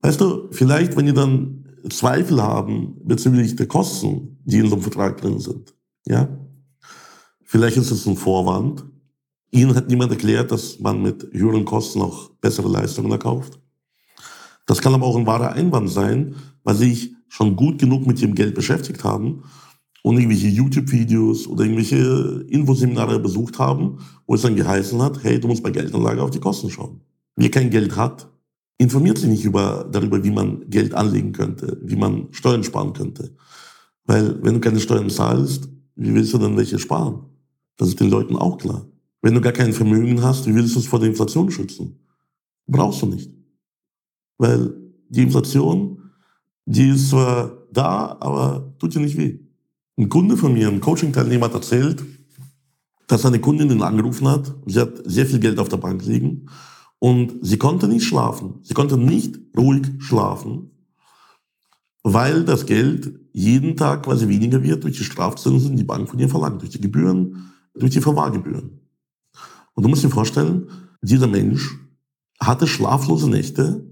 Weißt 0.02 0.20
du, 0.20 0.50
vielleicht, 0.52 0.98
wenn 0.98 1.06
die 1.06 1.14
dann 1.14 1.66
Zweifel 1.90 2.42
haben 2.42 2.98
bezüglich 3.04 3.56
der 3.56 3.68
Kosten, 3.68 4.40
die 4.44 4.58
in 4.58 4.68
so 4.68 4.74
einem 4.74 4.82
Vertrag 4.82 5.22
drin 5.22 5.40
sind, 5.40 5.74
ja, 6.06 6.28
vielleicht 7.44 7.78
ist 7.78 7.92
es 7.92 8.06
ein 8.06 8.18
Vorwand. 8.18 8.84
Ihnen 9.52 9.76
hat 9.76 9.88
niemand 9.88 10.12
erklärt, 10.12 10.52
dass 10.52 10.80
man 10.80 11.02
mit 11.02 11.30
höheren 11.32 11.64
Kosten 11.64 12.02
auch 12.02 12.30
bessere 12.42 12.68
Leistungen 12.68 13.12
erkauft. 13.12 13.60
Das 14.66 14.82
kann 14.82 14.94
aber 14.94 15.06
auch 15.06 15.16
ein 15.16 15.28
wahrer 15.28 15.54
Einwand 15.54 15.90
sein, 15.90 16.36
weil 16.64 16.76
sie 16.76 16.94
sich 16.94 17.16
schon 17.28 17.56
gut 17.56 17.80
genug 17.80 18.08
mit 18.08 18.22
ihrem 18.22 18.36
Geld 18.36 18.56
beschäftigt 18.56 19.04
haben 19.04 19.44
und 20.04 20.18
irgendwelche 20.18 20.48
YouTube-Videos 20.48 21.48
oder 21.48 21.64
irgendwelche 21.64 22.46
Infoseminare 22.50 23.20
besucht 23.20 23.60
haben, 23.60 24.00
wo 24.28 24.36
es 24.36 24.42
dann 24.42 24.56
geheißen 24.56 25.02
hat, 25.02 25.24
hey, 25.24 25.40
du 25.40 25.48
musst 25.48 25.64
bei 25.64 25.72
Geldanlage 25.72 26.22
auf 26.22 26.32
die 26.32 26.40
Kosten 26.40 26.70
schauen. 26.70 27.02
Wer 27.36 27.52
kein 27.52 27.70
Geld 27.70 27.96
hat, 27.96 28.30
informiert 28.78 29.18
sich 29.18 29.30
nicht 29.30 29.46
über, 29.46 29.88
darüber, 29.92 30.24
wie 30.24 30.32
man 30.32 30.70
Geld 30.70 30.94
anlegen 30.94 31.32
könnte, 31.32 31.80
wie 31.84 31.96
man 31.96 32.28
Steuern 32.32 32.64
sparen 32.64 32.94
könnte. 32.94 33.36
Weil 34.06 34.44
wenn 34.44 34.56
du 34.56 34.60
keine 34.60 34.80
Steuern 34.80 35.10
zahlst, 35.10 35.70
wie 35.96 36.14
willst 36.14 36.34
du 36.34 36.38
dann 36.38 36.58
welche 36.58 36.80
sparen? 36.80 37.26
Das 37.78 37.88
ist 37.88 38.00
den 38.00 38.10
Leuten 38.10 38.36
auch 38.36 38.58
klar. 38.58 38.86
Wenn 39.22 39.34
du 39.34 39.42
gar 39.42 39.54
kein 39.54 39.74
Vermögen 39.74 40.22
hast, 40.22 40.46
wie 40.46 40.54
willst 40.54 40.76
du 40.76 40.80
es 40.80 40.88
vor 40.88 41.00
der 41.00 41.10
Inflation 41.10 41.50
schützen? 41.50 42.00
Brauchst 42.68 43.02
du 43.02 43.08
nicht. 43.08 43.35
Weil 44.38 44.74
die 45.10 45.24
Inflation, 45.24 46.12
die 46.66 46.90
ist 46.90 47.10
zwar 47.10 47.52
da, 47.72 48.18
aber 48.20 48.74
tut 48.80 48.96
dir 48.96 49.00
nicht 49.00 49.18
weh. 49.18 49.40
Ein 49.98 50.10
Kunde 50.10 50.36
von 50.36 50.54
mir, 50.54 50.68
ein 50.68 50.82
Coaching-Teilnehmer 50.82 51.46
hat 51.46 51.54
erzählt, 51.54 52.04
dass 53.08 53.26
eine 53.26 53.40
Kundin 53.40 53.72
ihn 53.72 53.82
angerufen 53.82 54.28
hat. 54.28 54.54
Sie 54.66 54.80
hat 54.80 54.94
sehr 55.06 55.26
viel 55.26 55.40
Geld 55.40 55.60
auf 55.60 55.70
der 55.70 55.78
Bank 55.78 56.06
liegen 56.06 56.50
und 57.00 57.34
sie 57.42 57.58
konnte 57.58 57.88
nicht 57.88 58.06
schlafen. 58.06 58.56
Sie 58.64 58.74
konnte 58.74 58.98
nicht 58.98 59.40
ruhig 59.58 59.86
schlafen, 60.00 60.72
weil 62.04 62.44
das 62.44 62.66
Geld 62.66 63.20
jeden 63.32 63.78
Tag 63.78 64.04
quasi 64.04 64.28
weniger 64.28 64.64
wird 64.64 64.84
durch 64.84 64.98
die 64.98 65.04
Strafzinsen, 65.04 65.72
die 65.72 65.78
die 65.78 65.84
Bank 65.84 66.10
von 66.10 66.20
ihr 66.20 66.30
verlangt, 66.30 66.62
durch 66.62 66.72
die 66.72 66.82
Gebühren, 66.82 67.52
durch 67.74 67.92
die 67.92 68.02
Verwahrgebühren. 68.02 68.80
Und 69.74 69.84
du 69.84 69.90
musst 69.90 70.04
dir 70.04 70.10
vorstellen, 70.10 70.70
dieser 71.02 71.28
Mensch 71.28 71.78
hatte 72.40 72.68
schlaflose 72.68 73.30
Nächte 73.30 73.86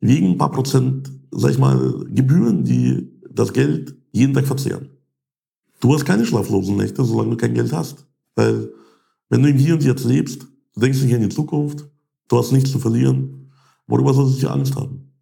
wegen 0.00 0.32
ein 0.32 0.38
paar 0.38 0.52
Prozent, 0.52 1.10
sag 1.30 1.52
ich 1.52 1.58
mal, 1.58 2.04
Gebühren, 2.10 2.64
die 2.64 3.10
das 3.30 3.52
Geld 3.52 3.96
jeden 4.12 4.34
Tag 4.34 4.46
verzehren. 4.46 4.90
Du 5.80 5.94
hast 5.94 6.04
keine 6.04 6.26
schlaflosen 6.26 6.76
Nächte, 6.76 7.04
solange 7.04 7.30
du 7.30 7.36
kein 7.36 7.54
Geld 7.54 7.72
hast. 7.72 8.06
Weil 8.34 8.72
wenn 9.28 9.42
du 9.42 9.48
im 9.48 9.58
Hier 9.58 9.74
und 9.74 9.82
Jetzt 9.82 10.04
lebst, 10.04 10.46
du 10.74 10.80
denkst 10.80 11.02
nicht 11.02 11.14
an 11.14 11.22
die 11.22 11.28
Zukunft, 11.28 11.88
du 12.28 12.38
hast 12.38 12.52
nichts 12.52 12.70
zu 12.70 12.78
verlieren, 12.78 13.50
worüber 13.86 14.14
sollst 14.14 14.42
du 14.42 14.48
Angst 14.48 14.74
haben? 14.76 15.12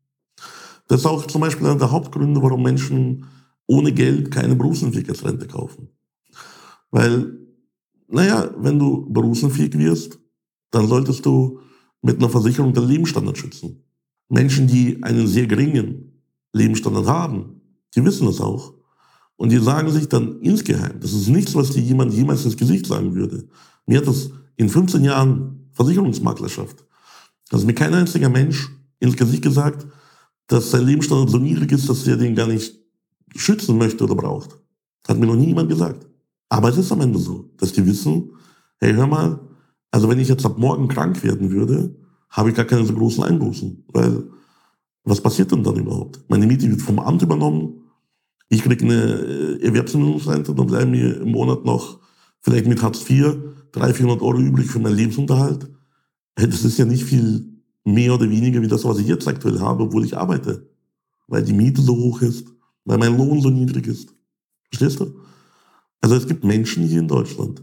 Das 0.88 1.00
ist 1.00 1.06
auch 1.06 1.26
zum 1.26 1.40
Beispiel 1.40 1.66
einer 1.66 1.78
der 1.78 1.90
Hauptgründe, 1.90 2.40
warum 2.42 2.62
Menschen 2.62 3.26
ohne 3.66 3.92
Geld 3.92 4.30
keine 4.30 4.54
Berufsunfähigkeitsrente 4.54 5.46
kaufen. 5.48 5.88
Weil, 6.90 7.38
naja, 8.08 8.54
wenn 8.58 8.78
du 8.78 9.10
berufsunfähig 9.10 9.76
wirst, 9.78 10.18
dann 10.70 10.86
solltest 10.86 11.26
du 11.26 11.60
mit 12.02 12.18
einer 12.18 12.28
Versicherung 12.28 12.72
den 12.72 12.84
Lebensstandard 12.84 13.36
schützen. 13.36 13.82
Menschen, 14.28 14.66
die 14.66 15.02
einen 15.02 15.26
sehr 15.26 15.46
geringen 15.46 16.22
Lebensstandard 16.52 17.06
haben, 17.06 17.60
die 17.94 18.04
wissen 18.04 18.26
das 18.26 18.40
auch. 18.40 18.74
Und 19.36 19.52
die 19.52 19.58
sagen 19.58 19.90
sich 19.90 20.08
dann 20.08 20.40
insgeheim, 20.40 20.98
das 21.00 21.12
ist 21.12 21.28
nichts, 21.28 21.54
was 21.54 21.70
dir 21.70 21.82
jemand 21.82 22.12
jemals 22.14 22.44
ins 22.44 22.56
Gesicht 22.56 22.86
sagen 22.86 23.14
würde. 23.14 23.46
Mir 23.86 23.98
hat 23.98 24.06
das 24.06 24.30
in 24.56 24.68
15 24.68 25.04
Jahren 25.04 25.68
Versicherungsmaklerschaft, 25.74 26.84
also 27.50 27.66
mir 27.66 27.74
kein 27.74 27.92
einziger 27.92 28.30
Mensch 28.30 28.70
ins 28.98 29.16
Gesicht 29.16 29.42
gesagt, 29.42 29.86
dass 30.46 30.70
sein 30.70 30.86
Lebensstandard 30.86 31.30
so 31.30 31.38
niedrig 31.38 31.70
ist, 31.72 31.88
dass 31.88 32.06
er 32.06 32.16
den 32.16 32.34
gar 32.34 32.46
nicht 32.46 32.74
schützen 33.34 33.76
möchte 33.76 34.04
oder 34.04 34.14
braucht. 34.14 34.58
Hat 35.06 35.18
mir 35.18 35.26
noch 35.26 35.36
nie 35.36 35.48
jemand 35.48 35.68
gesagt. 35.68 36.06
Aber 36.48 36.68
es 36.70 36.78
ist 36.78 36.92
am 36.92 37.00
Ende 37.00 37.18
so, 37.18 37.50
dass 37.58 37.72
die 37.72 37.84
wissen, 37.84 38.30
hey, 38.78 38.94
hör 38.94 39.06
mal, 39.06 39.40
also 39.90 40.08
wenn 40.08 40.18
ich 40.18 40.28
jetzt 40.28 40.44
ab 40.46 40.58
morgen 40.58 40.88
krank 40.88 41.22
werden 41.22 41.50
würde, 41.50 41.94
habe 42.36 42.50
ich 42.50 42.54
gar 42.54 42.66
keine 42.66 42.84
so 42.84 42.94
großen 42.94 43.24
Einbußen. 43.24 43.84
Weil, 43.88 44.24
was 45.04 45.20
passiert 45.20 45.50
denn 45.50 45.64
dann 45.64 45.76
überhaupt? 45.76 46.20
Meine 46.28 46.46
Miete 46.46 46.68
wird 46.68 46.82
vom 46.82 46.98
Amt 46.98 47.22
übernommen, 47.22 47.82
ich 48.48 48.62
kriege 48.62 48.84
eine 48.84 48.94
äh, 48.94 49.62
Erwerbsminderungsrente, 49.64 50.54
dann 50.54 50.66
bleiben 50.66 50.90
mir 50.90 51.20
im 51.20 51.32
Monat 51.32 51.64
noch 51.64 51.98
vielleicht 52.42 52.66
mit 52.66 52.82
Hartz 52.82 53.08
IV 53.08 53.36
300, 53.72 53.96
400 53.96 54.22
Euro 54.22 54.38
übrig 54.38 54.70
für 54.70 54.78
meinen 54.78 54.94
Lebensunterhalt. 54.94 55.68
Das 56.36 56.64
ist 56.64 56.78
ja 56.78 56.84
nicht 56.84 57.04
viel 57.04 57.56
mehr 57.84 58.14
oder 58.14 58.28
weniger 58.28 58.60
wie 58.60 58.68
das, 58.68 58.84
was 58.84 58.98
ich 58.98 59.06
jetzt 59.06 59.26
aktuell 59.26 59.58
habe, 59.58 59.84
obwohl 59.84 60.04
ich 60.04 60.16
arbeite. 60.16 60.68
Weil 61.26 61.42
die 61.42 61.54
Miete 61.54 61.80
so 61.80 61.96
hoch 61.96 62.20
ist, 62.20 62.46
weil 62.84 62.98
mein 62.98 63.16
Lohn 63.16 63.40
so 63.40 63.50
niedrig 63.50 63.86
ist. 63.86 64.14
Verstehst 64.70 65.00
du? 65.00 65.18
Also 66.00 66.14
es 66.14 66.26
gibt 66.26 66.44
Menschen 66.44 66.84
hier 66.84 67.00
in 67.00 67.08
Deutschland, 67.08 67.62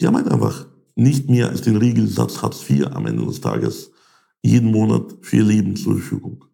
die 0.00 0.06
haben 0.06 0.16
halt 0.16 0.28
einfach 0.28 0.66
nicht 0.96 1.30
mehr 1.30 1.50
als 1.50 1.60
den 1.60 1.76
Regelsatz 1.76 2.42
Hartz 2.42 2.68
IV 2.68 2.86
am 2.86 3.06
Ende 3.06 3.24
des 3.24 3.40
Tages 3.40 3.92
jeden 4.42 4.72
Monat 4.72 5.14
für 5.20 5.36
ihr 5.36 5.44
Leben 5.44 5.76
zur 5.76 5.94
Verfügung. 5.94 6.44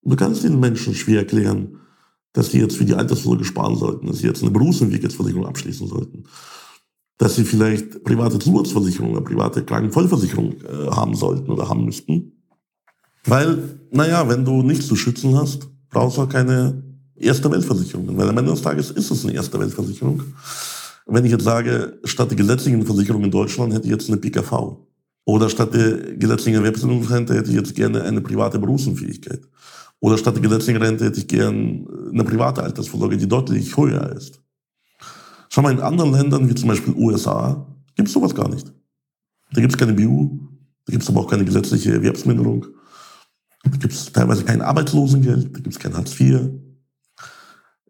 Und 0.00 0.10
du 0.12 0.16
kannst 0.16 0.42
den 0.42 0.58
Menschen 0.58 0.94
schwer 0.94 1.20
erklären, 1.20 1.76
dass 2.32 2.50
sie 2.50 2.60
jetzt 2.60 2.76
für 2.76 2.84
die 2.84 2.94
Altersvorsorge 2.94 3.44
sparen 3.44 3.76
sollten, 3.76 4.06
dass 4.06 4.18
sie 4.18 4.26
jetzt 4.26 4.42
eine 4.42 4.50
Berufsentwicklungsversicherung 4.50 5.46
abschließen 5.46 5.86
sollten, 5.86 6.24
dass 7.18 7.36
sie 7.36 7.44
vielleicht 7.44 8.04
private 8.04 8.38
Zusatzversicherung 8.38 9.12
oder 9.12 9.20
private 9.20 9.64
Krankenvollversicherung 9.64 10.52
äh, 10.62 10.90
haben 10.90 11.14
sollten 11.14 11.50
oder 11.50 11.68
haben 11.68 11.84
müssten. 11.84 12.32
Weil, 13.24 13.80
naja, 13.90 14.28
wenn 14.28 14.44
du 14.44 14.62
nichts 14.62 14.86
zu 14.86 14.96
schützen 14.96 15.36
hast, 15.36 15.68
brauchst 15.90 16.16
du 16.16 16.22
auch 16.22 16.28
keine 16.28 16.82
erste 17.16 17.50
Weltversicherung. 17.50 18.16
Weil 18.16 18.28
am 18.28 18.38
Ende 18.38 18.52
des 18.52 18.62
Tages 18.62 18.90
ist 18.90 19.10
es 19.10 19.24
eine 19.24 19.34
erste 19.34 19.58
Weltversicherung. 19.58 20.22
Wenn 21.10 21.24
ich 21.24 21.32
jetzt 21.32 21.44
sage, 21.44 21.98
statt 22.04 22.30
der 22.30 22.36
gesetzlichen 22.36 22.84
Versicherung 22.84 23.24
in 23.24 23.30
Deutschland 23.30 23.72
hätte 23.72 23.86
ich 23.86 23.92
jetzt 23.92 24.08
eine 24.08 24.18
PKV. 24.18 24.76
Oder 25.24 25.48
statt 25.48 25.72
der 25.72 26.16
gesetzlichen 26.16 26.58
Erwerbsminderungsrente 26.58 27.34
hätte 27.34 27.48
ich 27.48 27.56
jetzt 27.56 27.74
gerne 27.74 28.02
eine 28.02 28.20
private 28.20 28.58
Berufsunfähigkeit. 28.58 29.40
Oder 30.00 30.18
statt 30.18 30.36
der 30.36 30.42
gesetzlichen 30.42 30.80
Rente 30.80 31.06
hätte 31.06 31.18
ich 31.18 31.26
gern 31.26 31.86
eine 32.12 32.24
private 32.24 32.62
Altersvorsorge, 32.62 33.16
die 33.16 33.26
deutlich 33.26 33.74
höher 33.76 34.12
ist. 34.12 34.40
Schau 35.48 35.62
mal, 35.62 35.72
in 35.72 35.80
anderen 35.80 36.12
Ländern, 36.12 36.48
wie 36.48 36.54
zum 36.54 36.68
Beispiel 36.68 36.94
USA, 36.94 37.66
gibt 37.96 38.08
es 38.08 38.14
sowas 38.14 38.34
gar 38.34 38.48
nicht. 38.48 38.70
Da 39.52 39.62
gibt 39.62 39.72
es 39.72 39.78
keine 39.78 39.94
BU, 39.94 40.38
da 40.84 40.92
gibt 40.92 41.02
es 41.02 41.08
aber 41.08 41.20
auch 41.20 41.30
keine 41.30 41.44
gesetzliche 41.44 41.94
Erwerbsminderung. 41.94 42.66
Da 43.64 43.70
gibt 43.70 43.94
es 43.94 44.12
teilweise 44.12 44.44
kein 44.44 44.60
Arbeitslosengeld, 44.60 45.56
da 45.56 45.60
gibt 45.60 45.74
es 45.74 45.78
kein 45.78 45.96
Hartz 45.96 46.18
IV. 46.20 46.50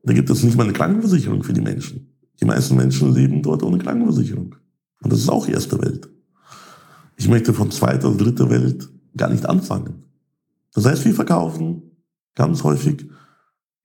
Da 0.04 0.12
gibt 0.12 0.30
es 0.30 0.42
nicht 0.44 0.56
mal 0.56 0.62
eine 0.62 0.72
Krankenversicherung 0.72 1.42
für 1.42 1.52
die 1.52 1.60
Menschen. 1.60 2.17
Die 2.40 2.44
meisten 2.44 2.76
Menschen 2.76 3.12
leben 3.12 3.42
dort 3.42 3.62
ohne 3.62 3.78
Krankenversicherung. 3.78 4.54
Und 5.02 5.12
das 5.12 5.20
ist 5.20 5.28
auch 5.28 5.48
erste 5.48 5.80
Welt. 5.80 6.08
Ich 7.16 7.28
möchte 7.28 7.52
von 7.52 7.70
zweiter 7.70 8.12
dritter 8.12 8.48
Welt 8.48 8.88
gar 9.16 9.30
nicht 9.30 9.46
anfangen. 9.46 10.04
Das 10.72 10.84
heißt, 10.84 11.04
wir 11.04 11.14
verkaufen 11.14 11.82
ganz 12.34 12.62
häufig 12.62 13.06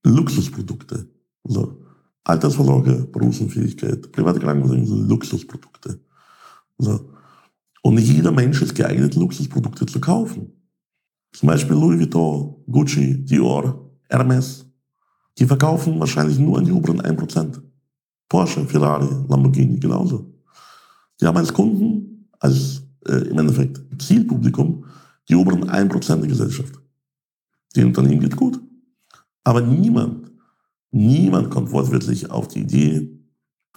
Luxusprodukte. 0.04 1.10
Also 1.44 1.82
Altersvorsorge, 2.24 3.08
Berufsunfähigkeit, 3.12 4.12
private 4.12 4.40
Krankenversicherung 4.40 5.00
sind 5.00 5.10
Luxusprodukte. 5.10 6.00
Also, 6.78 7.10
und 7.82 7.96
nicht 7.96 8.08
jeder 8.08 8.32
Mensch 8.32 8.62
ist 8.62 8.76
geeignet, 8.76 9.16
Luxusprodukte 9.16 9.86
zu 9.86 10.00
kaufen. 10.00 10.52
Zum 11.34 11.48
Beispiel 11.48 11.76
Louis 11.76 12.00
Vuitton, 12.00 12.64
Gucci, 12.70 13.26
Dior, 13.26 13.90
Hermes. 14.08 14.66
Die 15.40 15.46
verkaufen 15.46 16.00
wahrscheinlich 16.00 16.38
nur 16.38 16.60
an 16.60 16.66
die 16.66 16.72
oberen 16.72 17.02
1%. 17.02 17.62
Porsche, 18.34 18.66
Ferrari, 18.66 19.08
Lamborghini 19.30 19.78
genauso. 19.78 20.34
Die 21.22 21.26
haben 21.28 21.38
als 21.38 21.54
Kunden, 21.54 22.28
als 22.40 22.82
äh, 23.06 23.30
im 23.30 23.38
Endeffekt 23.38 23.80
Zielpublikum, 24.02 24.86
die 25.30 25.36
oberen 25.36 25.70
1% 25.70 26.16
der 26.16 26.28
Gesellschaft. 26.28 26.74
Den 27.76 27.86
Unternehmen 27.90 28.22
geht 28.22 28.36
gut. 28.36 28.60
Aber 29.44 29.62
niemand, 29.62 30.32
niemand 30.90 31.52
kommt 31.52 31.72
wortwörtlich 31.72 32.32
auf 32.32 32.48
die 32.48 32.62
Idee, 32.62 33.20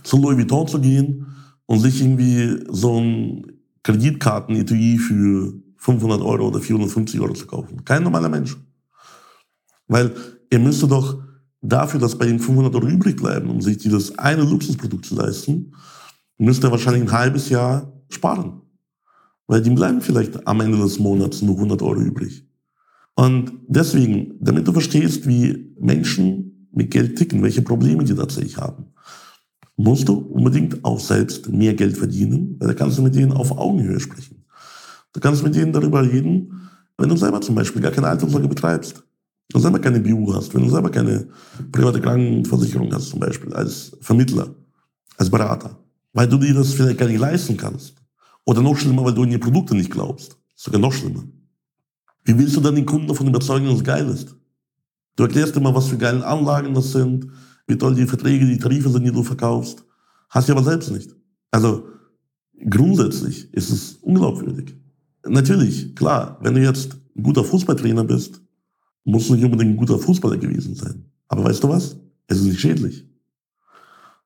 zu 0.03 0.17
Louis 0.17 0.39
Vuitton 0.39 0.67
zu 0.67 0.81
gehen 0.81 1.27
und 1.67 1.81
sich 1.81 2.01
irgendwie 2.01 2.65
so 2.71 2.99
ein 2.99 3.61
Kreditkarten-Etui 3.83 4.97
für 4.97 5.53
500 5.77 6.23
Euro 6.23 6.49
oder 6.49 6.61
450 6.61 7.21
Euro 7.21 7.35
zu 7.35 7.47
kaufen. 7.47 7.85
Kein 7.85 8.05
normaler 8.05 8.31
Mensch. 8.31 8.57
Weil 9.87 10.15
er 10.49 10.61
müsste 10.61 10.89
doch 10.89 11.26
dafür, 11.69 12.01
dass 12.01 12.17
bei 12.17 12.27
ihm 12.27 12.39
500 12.39 12.75
Euro 12.75 12.87
übrig 12.87 13.17
bleiben, 13.17 13.51
um 13.51 13.61
sich 13.61 13.79
dieses 13.79 14.19
eine 14.19 14.43
Luxusprodukt 14.43 15.07
zu 15.07 15.15
leisten, 15.15 15.73
müsste 16.39 16.69
er 16.69 16.71
wahrscheinlich 16.71 17.03
ein 17.03 17.13
halbes 17.13 17.49
Jahr 17.49 17.93
sparen. 18.09 18.63
Weil 19.47 19.67
ihm 19.67 19.75
bleiben 19.75 20.01
vielleicht 20.01 20.47
am 20.47 20.61
Ende 20.61 20.79
des 20.79 20.99
Monats 20.99 21.43
nur 21.43 21.55
100 21.55 21.81
Euro 21.83 22.01
übrig. 22.01 22.47
Und 23.15 23.53
deswegen, 23.69 24.35
damit 24.41 24.67
du 24.67 24.73
verstehst, 24.73 25.27
wie 25.27 25.75
Menschen 25.81 26.69
mit 26.73 26.91
Geld 26.91 27.17
ticken, 27.17 27.43
welche 27.43 27.63
Probleme 27.63 28.05
die 28.05 28.15
tatsächlich 28.15 28.59
haben, 28.59 28.93
musst 29.77 30.09
du 30.09 30.15
unbedingt 30.15 30.85
auch 30.85 31.01
selbst 31.01 31.49
mehr 31.49 31.75
Geld 31.75 31.97
verdienen, 31.97 32.57
weil 32.59 32.69
da 32.69 32.75
kannst 32.75 32.99
du 32.99 33.03
mit 33.03 33.15
denen 33.15 33.33
auf 33.33 33.57
Augenhöhe 33.57 34.01
sprechen. 34.01 34.45
Du 35.13 35.21
kannst 35.21 35.43
mit 35.43 35.55
denen 35.55 35.73
darüber 35.73 36.03
reden, 36.03 36.69
wenn 36.99 37.09
du 37.09 37.17
selber 37.17 37.41
zum 37.41 37.55
Beispiel 37.55 37.83
gar 37.83 37.93
keine 37.93 38.09
Alterssorge 38.09 38.49
betreibst, 38.49 39.03
du 39.51 39.59
selber 39.59 39.79
keine 39.79 40.01
BU 40.01 40.35
hast, 40.35 40.55
wenn 40.55 40.63
du 40.63 40.71
selber 40.71 40.91
keine 40.91 41.29
private 41.73 42.01
Krankenversicherung 42.01 42.93
hast 42.93 43.11
zum 43.11 43.21
Beispiel, 43.21 43.53
als 43.53 43.97
Vermittler, 44.01 44.55
als 45.17 45.31
Berater, 45.31 45.79
weil 46.13 46.29
du 46.29 46.39
dir 46.39 46.55
das 46.55 46.75
vielleicht 46.75 46.99
gar 46.99 47.09
nicht 47.09 47.21
leisten 47.21 47.57
kannst. 47.57 47.95
Oder 48.45 48.63
noch 48.63 48.77
schlimmer, 48.77 49.05
weil 49.05 49.15
du 49.15 49.25
in 49.25 49.31
die 49.31 49.39
Produkte 49.39 49.75
nicht 49.75 49.91
glaubst. 49.91 50.39
Sogar 50.55 50.81
noch 50.81 50.93
schlimmer. 50.93 51.25
Wie 52.25 52.39
willst 52.39 52.57
du 52.57 52.61
dann 52.61 52.75
den 52.77 52.87
Kunden 52.87 53.09
davon 53.09 53.29
überzeugen, 53.29 53.67
dass 53.67 53.77
es 53.77 53.85
geil 53.85 54.09
ist? 54.09 54.35
Du 55.17 55.25
erklärst 55.25 55.57
immer, 55.57 55.75
was 55.75 55.89
für 55.89 55.97
geile 55.97 56.25
Anlagen 56.25 56.75
das 56.75 56.93
sind, 56.93 57.29
wie 57.67 57.77
toll 57.77 57.95
die 57.95 58.07
Verträge, 58.07 58.47
die 58.47 58.59
Tarife 58.59 58.89
sind, 58.89 59.05
die 59.05 59.13
du 59.13 59.23
verkaufst. 59.23 59.85
Hast 60.29 60.49
du 60.49 60.53
aber 60.53 60.63
selbst 60.63 60.91
nicht. 60.91 61.15
Also 61.51 61.89
grundsätzlich 62.69 63.53
ist 63.53 63.71
es 63.71 63.95
unglaubwürdig. 64.03 64.75
Natürlich, 65.27 65.95
klar, 65.95 66.39
wenn 66.43 66.55
du 66.55 66.63
jetzt 66.63 66.97
ein 67.17 67.23
guter 67.23 67.45
Fußballtrainer 67.45 68.05
bist, 68.05 68.41
musst 69.07 69.29
du 69.29 69.35
nicht 69.35 69.45
unbedingt 69.45 69.73
ein 69.73 69.77
guter 69.77 69.99
Fußballer 69.99 70.37
gewesen 70.37 70.75
sein. 70.75 71.05
Aber 71.29 71.45
weißt 71.45 71.63
du 71.63 71.69
was? 71.69 71.97
Es 72.27 72.39
ist 72.39 72.45
nicht 72.45 72.61
schädlich. 72.61 73.05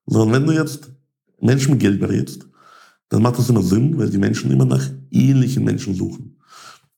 Sondern 0.07 0.33
wenn 0.33 0.47
du 0.47 0.53
jetzt 0.53 0.91
Menschen 1.39 1.71
mit 1.71 1.81
Geld 1.81 1.99
berätst, 1.99 2.47
dann 3.09 3.21
macht 3.21 3.37
das 3.37 3.49
immer 3.49 3.61
Sinn, 3.61 3.97
weil 3.97 4.09
die 4.09 4.17
Menschen 4.17 4.51
immer 4.51 4.65
nach 4.65 4.83
ähnlichen 5.11 5.63
Menschen 5.63 5.93
suchen. 5.93 6.37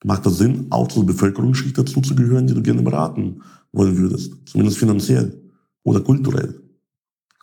Macht 0.06 0.26
das 0.26 0.38
Sinn, 0.38 0.68
auch 0.70 0.88
zur 0.88 1.06
Bevölkerungsschicht 1.06 1.78
dazu 1.78 2.02
zu 2.02 2.16
gehören, 2.16 2.48
die 2.48 2.54
du 2.54 2.62
gerne 2.62 2.82
beraten 2.82 3.42
wollen 3.72 3.98
würdest. 3.98 4.34
Zumindest 4.46 4.78
finanziell 4.78 5.42
oder 5.84 6.02
kulturell. 6.02 6.62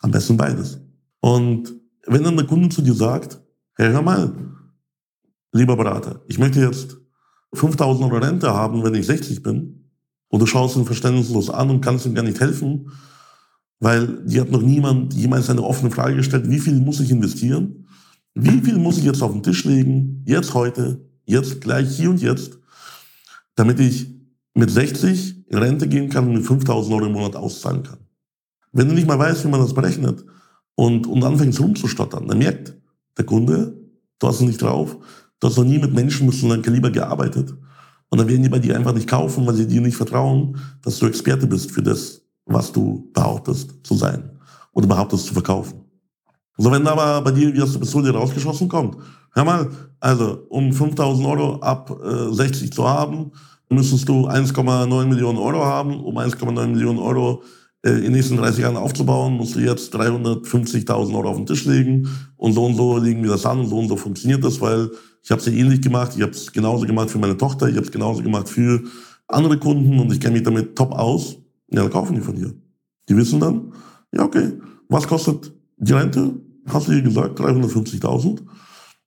Am 0.00 0.10
besten 0.10 0.36
beides. 0.36 0.78
Und 1.20 1.74
wenn 2.06 2.22
dann 2.22 2.36
der 2.36 2.46
Kunde 2.46 2.68
zu 2.70 2.80
dir 2.80 2.94
sagt, 2.94 3.40
hey, 3.74 3.90
hör 3.90 4.02
mal, 4.02 4.32
lieber 5.52 5.76
Berater, 5.76 6.22
ich 6.28 6.38
möchte 6.38 6.60
jetzt 6.60 6.96
5000 7.52 8.04
Euro 8.04 8.24
Rente 8.24 8.52
haben, 8.52 8.82
wenn 8.82 8.94
ich 8.94 9.06
60 9.06 9.42
bin, 9.42 9.79
und 10.30 10.40
du 10.40 10.46
schaust 10.46 10.76
ihn 10.76 10.86
verständnislos 10.86 11.50
an 11.50 11.68
und 11.70 11.80
kannst 11.80 12.06
ihm 12.06 12.14
gar 12.14 12.22
nicht 12.22 12.40
helfen, 12.40 12.90
weil 13.78 14.24
dir 14.24 14.40
hat 14.40 14.50
noch 14.50 14.62
niemand 14.62 15.14
jemals 15.14 15.50
eine 15.50 15.62
offene 15.62 15.90
Frage 15.90 16.16
gestellt, 16.16 16.48
wie 16.48 16.58
viel 16.58 16.80
muss 16.80 17.00
ich 17.00 17.10
investieren? 17.10 17.86
Wie 18.34 18.60
viel 18.60 18.78
muss 18.78 18.98
ich 18.98 19.04
jetzt 19.04 19.22
auf 19.22 19.32
den 19.32 19.42
Tisch 19.42 19.64
legen, 19.64 20.22
jetzt 20.26 20.54
heute, 20.54 21.04
jetzt 21.24 21.60
gleich 21.60 21.96
hier 21.96 22.10
und 22.10 22.22
jetzt, 22.22 22.58
damit 23.54 23.80
ich 23.80 24.06
mit 24.54 24.70
60 24.70 25.50
in 25.50 25.58
Rente 25.58 25.88
gehen 25.88 26.08
kann 26.08 26.26
und 26.26 26.34
mit 26.34 26.46
5000 26.46 26.94
Euro 26.94 27.06
im 27.06 27.12
Monat 27.12 27.36
auszahlen 27.36 27.82
kann? 27.82 27.98
Wenn 28.72 28.88
du 28.88 28.94
nicht 28.94 29.08
mal 29.08 29.18
weißt, 29.18 29.44
wie 29.44 29.48
man 29.48 29.60
das 29.60 29.74
berechnet 29.74 30.24
und, 30.74 31.06
und 31.06 31.24
anfängst 31.24 31.60
rumzustottern, 31.60 32.28
dann 32.28 32.38
merkt 32.38 32.74
der 33.18 33.24
Kunde, 33.26 33.76
du 34.18 34.26
hast 34.26 34.36
es 34.36 34.46
nicht 34.46 34.62
drauf, 34.62 34.96
Du 35.40 35.48
hast 35.48 35.56
noch 35.56 35.64
nie 35.64 35.78
mit 35.78 35.94
Menschen 35.94 36.26
mit 36.26 36.36
so 36.36 36.50
einem 36.50 36.62
Kaliber 36.62 36.90
gearbeitet. 36.90 37.54
Und 38.10 38.18
dann 38.18 38.28
werden 38.28 38.42
die 38.42 38.48
bei 38.48 38.58
dir 38.58 38.76
einfach 38.76 38.92
nicht 38.92 39.08
kaufen, 39.08 39.46
weil 39.46 39.54
sie 39.54 39.66
dir 39.66 39.80
nicht 39.80 39.96
vertrauen, 39.96 40.58
dass 40.82 40.98
du 40.98 41.06
Experte 41.06 41.46
bist 41.46 41.70
für 41.70 41.82
das, 41.82 42.20
was 42.44 42.72
du 42.72 43.08
behauptest 43.12 43.84
zu 43.84 43.94
sein 43.94 44.30
oder 44.72 44.86
behauptest 44.86 45.26
zu 45.26 45.32
verkaufen. 45.32 45.84
So, 46.56 46.70
wenn 46.70 46.86
aber 46.86 47.22
bei 47.22 47.30
dir 47.30 47.54
wie 47.54 47.62
aus 47.62 47.72
der 47.72 47.80
Pistole 47.80 48.10
rausgeschossen 48.10 48.68
kommt, 48.68 48.96
hör 49.32 49.44
mal, 49.44 49.70
also 50.00 50.44
um 50.48 50.72
5000 50.72 51.26
Euro 51.26 51.60
ab 51.60 51.90
äh, 52.04 52.32
60 52.32 52.72
zu 52.72 52.86
haben, 52.86 53.30
müsstest 53.70 54.08
du 54.08 54.26
1,9 54.28 55.06
Millionen 55.06 55.38
Euro 55.38 55.64
haben. 55.64 56.00
Um 56.00 56.18
1,9 56.18 56.66
Millionen 56.66 56.98
Euro 56.98 57.42
in 57.82 58.02
den 58.02 58.12
nächsten 58.12 58.36
30 58.36 58.62
Jahren 58.62 58.76
aufzubauen, 58.76 59.34
musst 59.34 59.54
du 59.54 59.60
jetzt 59.60 59.94
350.000 59.94 61.14
Euro 61.14 61.30
auf 61.30 61.36
den 61.36 61.46
Tisch 61.46 61.64
legen 61.64 62.08
und 62.36 62.52
so 62.52 62.66
und 62.66 62.74
so 62.74 62.98
legen 62.98 63.22
wir 63.22 63.30
das 63.30 63.46
an 63.46 63.60
und 63.60 63.68
so 63.68 63.78
und 63.78 63.88
so 63.88 63.96
funktioniert 63.96 64.44
das, 64.44 64.60
weil 64.60 64.90
ich 65.22 65.30
habe 65.30 65.40
es 65.40 65.46
ja 65.46 65.52
ähnlich 65.52 65.80
gemacht, 65.80 66.12
ich 66.14 66.22
habe 66.22 66.32
es 66.32 66.52
genauso 66.52 66.86
gemacht 66.86 67.10
für 67.10 67.18
meine 67.18 67.36
Tochter, 67.36 67.68
ich 67.68 67.76
habe 67.76 67.86
es 67.86 67.92
genauso 67.92 68.22
gemacht 68.22 68.48
für 68.48 68.82
andere 69.28 69.58
Kunden 69.58 69.98
und 69.98 70.12
ich 70.12 70.20
kenne 70.20 70.34
mich 70.34 70.42
damit 70.42 70.76
top 70.76 70.92
aus. 70.92 71.36
Ja, 71.68 71.82
dann 71.82 71.90
kaufen 71.90 72.16
die 72.16 72.20
von 72.20 72.34
dir. 72.34 72.52
Die 73.08 73.16
wissen 73.16 73.40
dann, 73.40 73.72
ja 74.12 74.24
okay, 74.24 74.52
was 74.88 75.06
kostet 75.06 75.52
die 75.78 75.92
Rente? 75.92 76.34
Hast 76.66 76.88
du 76.88 76.92
dir 76.92 77.02
gesagt, 77.02 77.40
350.000? 77.40 78.42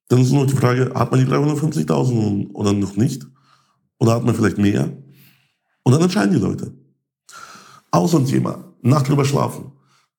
Dann 0.08 0.20
ist 0.20 0.32
nur 0.32 0.46
die 0.46 0.54
Frage, 0.54 0.92
hat 0.94 1.10
man 1.10 1.20
die 1.20 1.30
350.000 1.30 2.50
oder 2.52 2.72
noch 2.72 2.96
nicht? 2.96 3.26
Oder 3.98 4.14
hat 4.14 4.24
man 4.24 4.34
vielleicht 4.34 4.58
mehr? 4.58 4.90
Und 5.84 5.92
dann 5.92 6.02
entscheiden 6.02 6.34
die 6.34 6.40
Leute. 6.40 6.72
So 7.94 8.18
ein 8.18 8.26
Thema, 8.26 8.74
Nacht 8.82 9.08
drüber 9.08 9.24
schlafen. 9.24 9.70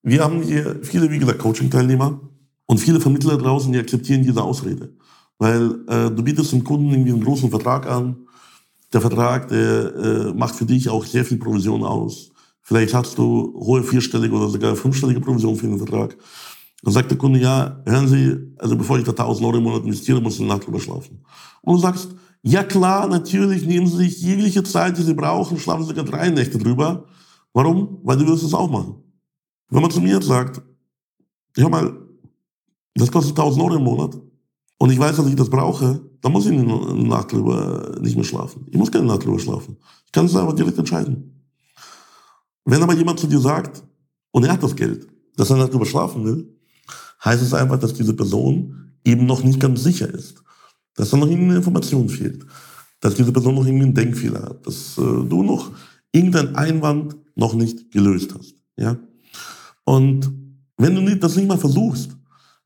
Wir 0.02 0.24
haben 0.24 0.40
hier 0.40 0.80
viele, 0.82 1.10
wie 1.10 1.18
gesagt, 1.18 1.38
Coaching-Teilnehmer 1.38 2.20
und 2.64 2.78
viele 2.78 3.00
Vermittler 3.00 3.36
draußen, 3.36 3.70
die 3.70 3.78
akzeptieren 3.78 4.22
diese 4.22 4.42
Ausrede. 4.42 4.94
Weil 5.38 5.84
äh, 5.86 6.10
du 6.10 6.22
bietest 6.22 6.52
dem 6.52 6.64
Kunden 6.64 6.90
irgendwie 6.90 7.12
einen 7.12 7.22
großen 7.22 7.50
Vertrag 7.50 7.86
an. 7.86 8.16
Der 8.94 9.02
Vertrag, 9.02 9.48
der 9.48 9.94
äh, 9.94 10.32
macht 10.32 10.54
für 10.54 10.64
dich 10.64 10.88
auch 10.88 11.04
sehr 11.04 11.24
viel 11.24 11.36
Provision 11.36 11.84
aus. 11.84 12.30
Vielleicht 12.62 12.94
hast 12.94 13.18
du 13.18 13.54
hohe 13.58 13.82
vierstellige 13.82 14.34
oder 14.34 14.48
sogar 14.48 14.74
fünfstellige 14.74 15.20
Provision 15.20 15.54
für 15.56 15.66
den 15.66 15.78
Vertrag. 15.78 16.16
Dann 16.82 16.92
sagt 16.94 17.10
der 17.10 17.18
Kunde, 17.18 17.38
ja, 17.38 17.82
hören 17.84 18.08
Sie, 18.08 18.54
also 18.58 18.74
bevor 18.74 18.98
ich 18.98 19.04
da 19.04 19.10
1000 19.10 19.46
Euro 19.46 19.58
im 19.58 19.64
Monat 19.64 19.84
investiere, 19.84 20.20
muss 20.20 20.34
ich 20.34 20.40
eine 20.40 20.48
Nacht 20.48 20.66
drüber 20.66 20.80
schlafen. 20.80 21.24
Und 21.60 21.74
du 21.74 21.80
sagst, 21.80 22.08
ja 22.42 22.62
klar, 22.62 23.06
natürlich 23.06 23.66
nehmen 23.66 23.86
Sie 23.86 23.98
sich 23.98 24.22
jegliche 24.22 24.62
Zeit, 24.62 24.96
die 24.96 25.02
Sie 25.02 25.14
brauchen, 25.14 25.58
schlafen 25.58 25.82
Sie 25.82 25.88
sogar 25.88 26.04
drei 26.04 26.30
Nächte 26.30 26.58
drüber. 26.58 27.04
Warum? 27.56 28.00
Weil 28.02 28.18
du 28.18 28.26
wirst 28.26 28.44
es 28.44 28.52
auch 28.52 28.70
machen. 28.70 28.96
Wenn 29.70 29.80
man 29.80 29.90
zu 29.90 30.02
mir 30.02 30.16
jetzt 30.16 30.26
sagt, 30.26 30.60
hör 31.56 31.70
mal, 31.70 31.96
das 32.94 33.10
kostet 33.10 33.30
1000 33.30 33.64
Euro 33.64 33.76
im 33.76 33.82
Monat, 33.82 34.14
und 34.76 34.90
ich 34.90 34.98
weiß, 34.98 35.16
dass 35.16 35.26
ich 35.26 35.36
das 35.36 35.48
brauche, 35.48 36.02
dann 36.20 36.32
muss 36.32 36.44
ich 36.44 36.52
Nacht 36.52 37.32
drüber 37.32 37.96
nicht 37.98 38.14
mehr 38.14 38.26
schlafen. 38.26 38.66
Ich 38.70 38.76
muss 38.76 38.92
keine 38.92 39.06
Nacht 39.06 39.24
drüber 39.24 39.38
schlafen. 39.38 39.78
Ich 40.04 40.12
kann 40.12 40.26
es 40.26 40.36
einfach 40.36 40.52
direkt 40.52 40.76
entscheiden. 40.76 41.46
Wenn 42.66 42.82
aber 42.82 42.92
jemand 42.92 43.20
zu 43.20 43.26
dir 43.26 43.40
sagt, 43.40 43.82
und 44.32 44.44
er 44.44 44.52
hat 44.52 44.62
das 44.62 44.76
Geld, 44.76 45.08
dass 45.36 45.48
er 45.48 45.56
Nacht 45.56 45.72
drüber 45.72 45.86
schlafen 45.86 46.26
will, 46.26 46.54
heißt 47.24 47.40
es 47.40 47.54
einfach, 47.54 47.78
dass 47.78 47.94
diese 47.94 48.12
Person 48.12 48.92
eben 49.02 49.24
noch 49.24 49.42
nicht 49.42 49.60
ganz 49.60 49.82
sicher 49.82 50.12
ist. 50.12 50.42
Dass 50.94 51.08
da 51.08 51.16
noch 51.16 51.26
irgendeine 51.26 51.56
Information 51.56 52.06
fehlt. 52.10 52.44
Dass 53.00 53.14
diese 53.14 53.32
Person 53.32 53.54
noch 53.54 53.64
irgendeinen 53.64 53.94
Denkfehler 53.94 54.42
hat. 54.42 54.66
Dass 54.66 54.98
äh, 54.98 55.00
du 55.00 55.42
noch 55.42 55.70
irgendeinen 56.16 56.56
Einwand 56.56 57.16
noch 57.34 57.54
nicht 57.54 57.90
gelöst 57.90 58.34
hast. 58.36 58.54
Ja? 58.76 58.96
Und 59.84 60.32
wenn 60.78 60.94
du 60.94 61.16
das 61.16 61.36
nicht 61.36 61.48
mal 61.48 61.58
versuchst, 61.58 62.16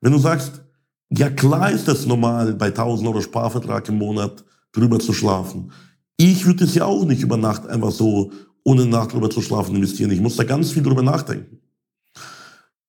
wenn 0.00 0.12
du 0.12 0.18
sagst, 0.18 0.62
ja, 1.10 1.28
klar 1.28 1.70
ist 1.70 1.88
das 1.88 2.06
normal, 2.06 2.54
bei 2.54 2.68
1000 2.68 3.08
Euro 3.08 3.20
Sparvertrag 3.20 3.88
im 3.88 3.98
Monat 3.98 4.44
drüber 4.72 5.00
zu 5.00 5.12
schlafen. 5.12 5.72
Ich 6.16 6.46
würde 6.46 6.64
es 6.64 6.74
ja 6.74 6.84
auch 6.84 7.04
nicht 7.04 7.22
über 7.22 7.36
Nacht 7.36 7.66
einfach 7.66 7.90
so, 7.90 8.30
ohne 8.62 8.86
Nacht 8.86 9.12
drüber 9.12 9.28
zu 9.28 9.42
schlafen, 9.42 9.74
investieren. 9.74 10.10
Ich 10.12 10.20
muss 10.20 10.36
da 10.36 10.44
ganz 10.44 10.70
viel 10.70 10.82
drüber 10.82 11.02
nachdenken. 11.02 11.58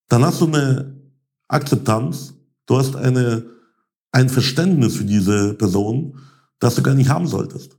Dann 0.08 0.24
hast 0.24 0.42
du 0.42 0.48
eine 0.48 0.96
Akzeptanz, 1.48 2.34
du 2.66 2.78
hast 2.78 2.96
eine, 2.96 3.46
ein 4.12 4.30
Verständnis 4.30 4.98
für 4.98 5.06
diese 5.06 5.54
Person, 5.56 6.20
das 6.60 6.76
du 6.76 6.84
gar 6.84 6.94
nicht 6.94 7.10
haben 7.10 7.28
solltest. 7.28 7.78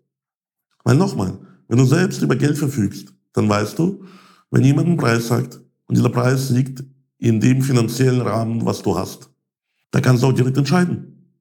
Weil 0.82 0.96
nochmal, 0.96 1.38
wenn 1.72 1.78
du 1.78 1.86
selbst 1.86 2.20
über 2.20 2.36
Geld 2.36 2.58
verfügst, 2.58 3.14
dann 3.32 3.48
weißt 3.48 3.78
du, 3.78 4.04
wenn 4.50 4.62
jemand 4.62 4.88
einen 4.88 4.98
Preis 4.98 5.28
sagt 5.28 5.58
und 5.86 5.96
dieser 5.96 6.10
Preis 6.10 6.50
liegt 6.50 6.84
in 7.16 7.40
dem 7.40 7.62
finanziellen 7.62 8.20
Rahmen, 8.20 8.66
was 8.66 8.82
du 8.82 8.94
hast, 8.94 9.30
da 9.90 10.02
kannst 10.02 10.22
du 10.22 10.26
auch 10.26 10.34
direkt 10.34 10.58
entscheiden. 10.58 11.32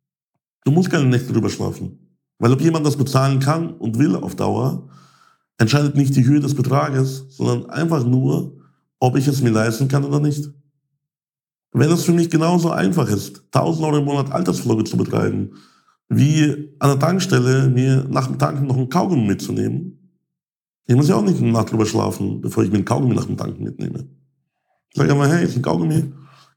Du 0.63 0.71
musst 0.71 0.89
keine 0.89 1.03
Nächte 1.03 1.33
drüber 1.33 1.49
schlafen. 1.49 2.15
Weil 2.39 2.53
ob 2.53 2.61
jemand 2.61 2.85
das 2.85 2.95
bezahlen 2.95 3.41
kann 3.41 3.73
und 3.73 3.99
will 3.99 4.15
auf 4.15 4.37
Dauer, 4.37 4.87
entscheidet 5.57 5.97
nicht 5.97 6.15
die 6.15 6.25
Höhe 6.25 6.39
des 6.39 6.55
Betrages, 6.55 7.25
sondern 7.31 7.69
einfach 7.69 8.05
nur, 8.05 8.57
ob 8.99 9.17
ich 9.17 9.27
es 9.27 9.41
mir 9.41 9.51
leisten 9.51 9.89
kann 9.89 10.05
oder 10.05 10.21
nicht. 10.21 10.49
Wenn 11.73 11.91
es 11.91 12.05
für 12.05 12.13
mich 12.13 12.29
genauso 12.29 12.71
einfach 12.71 13.09
ist, 13.09 13.43
1000 13.51 13.85
Euro 13.85 13.97
im 13.97 14.05
Monat 14.05 14.31
Altersvorsorge 14.31 14.85
zu 14.85 14.95
betreiben, 14.95 15.55
wie 16.07 16.73
an 16.79 16.91
der 16.91 16.99
Tankstelle 16.99 17.67
mir 17.67 18.05
nach 18.09 18.27
dem 18.27 18.39
Tanken 18.39 18.67
noch 18.67 18.77
einen 18.77 18.87
Kaugummi 18.87 19.27
mitzunehmen, 19.27 19.97
ich 20.91 20.97
muss 20.97 21.08
ja 21.08 21.15
auch 21.15 21.23
nicht 21.23 21.41
eine 21.41 21.54
Nacht 21.54 21.71
drüber 21.71 21.86
schlafen, 21.86 22.41
bevor 22.41 22.65
ich 22.65 22.69
mir 22.69 22.75
einen 22.75 22.86
Kaugummi 22.86 23.15
nach 23.15 23.23
dem 23.23 23.38
Tanken 23.38 23.63
mitnehme. 23.63 24.10
Ich 24.89 24.97
sage 24.97 25.13
immer, 25.13 25.25
hey, 25.25 25.45
ist 25.45 25.56
ein 25.56 25.62
Kaugummi, 25.62 26.12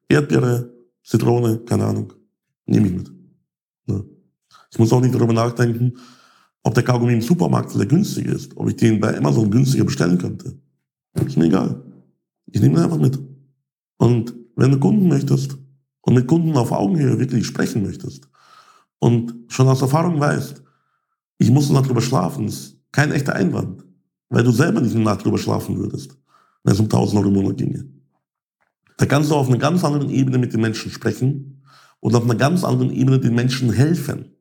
Erdbeere, 0.09 0.73
Zitrone, 1.05 1.59
keine 1.59 1.85
Ahnung. 1.85 2.13
Nehme 2.67 2.89
ich 2.89 2.95
mit. 2.95 3.13
Ja. 3.87 4.01
Ich 4.73 4.79
muss 4.81 4.93
auch 4.93 5.01
nicht 5.01 5.15
darüber 5.15 5.33
nachdenken, 5.33 5.93
ob 6.65 6.75
der 6.75 6.83
Kaugummi 6.83 7.13
im 7.13 7.23
Supermarkt 7.23 7.71
vielleicht 7.71 7.91
günstig 7.91 8.27
ist, 8.27 8.57
ob 8.57 8.69
ich 8.69 8.75
den 8.75 8.99
bei 8.99 9.17
Amazon 9.17 9.53
günstiger 9.53 9.85
bestellen 9.85 10.19
könnte. 10.19 10.59
Ist 11.25 11.37
mir 11.37 11.45
egal. 11.45 11.85
Ich 12.47 12.61
nehme 12.61 12.75
ihn 12.75 12.83
einfach 12.83 12.99
mit. 12.99 13.17
Und 13.99 14.35
wenn 14.57 14.73
du 14.73 14.81
Kunden 14.81 15.07
möchtest 15.07 15.57
und 16.01 16.15
mit 16.15 16.27
Kunden 16.27 16.57
auf 16.57 16.73
Augenhöhe 16.73 17.21
wirklich 17.21 17.47
sprechen 17.47 17.85
möchtest 17.85 18.29
und 18.99 19.33
schon 19.47 19.69
aus 19.69 19.81
Erfahrung 19.81 20.19
weißt, 20.19 20.61
ich 21.39 21.53
muss 21.53 21.71
Nacht 21.71 21.89
drüber 21.89 22.01
schlafen, 22.01 22.49
ist 22.49 22.81
kein 22.91 23.13
echter 23.13 23.37
Einwand, 23.37 23.85
weil 24.29 24.45
du 24.45 24.51
selber 24.51 24.81
nicht 24.81 24.95
eine 24.95 25.05
Nacht 25.05 25.25
drüber 25.25 25.39
schlafen 25.39 25.79
würdest. 25.79 26.17
wenn 26.63 26.73
es 26.73 26.81
um 26.81 26.87
1000 26.87 27.19
Euro 27.19 27.29
im 27.29 27.35
Monat 27.35 27.59
ginge. 27.59 27.85
Da 28.97 29.07
kannst 29.07 29.31
du 29.31 29.35
auf 29.35 29.49
einer 29.49 29.59
ganz 29.59 29.85
anderen 29.85 30.09
Ebene 30.09 30.39
mit 30.39 30.53
den 30.53 30.63
Menschen 30.63 30.91
sprechen 30.91 31.63
und 32.01 32.15
auf 32.15 32.25
einer 32.25 32.37
ganz 32.37 32.65
anderen 32.65 32.91
Ebene 32.91 33.19
den 33.21 33.35
Menschen 33.35 33.71
helfen. 33.71 34.37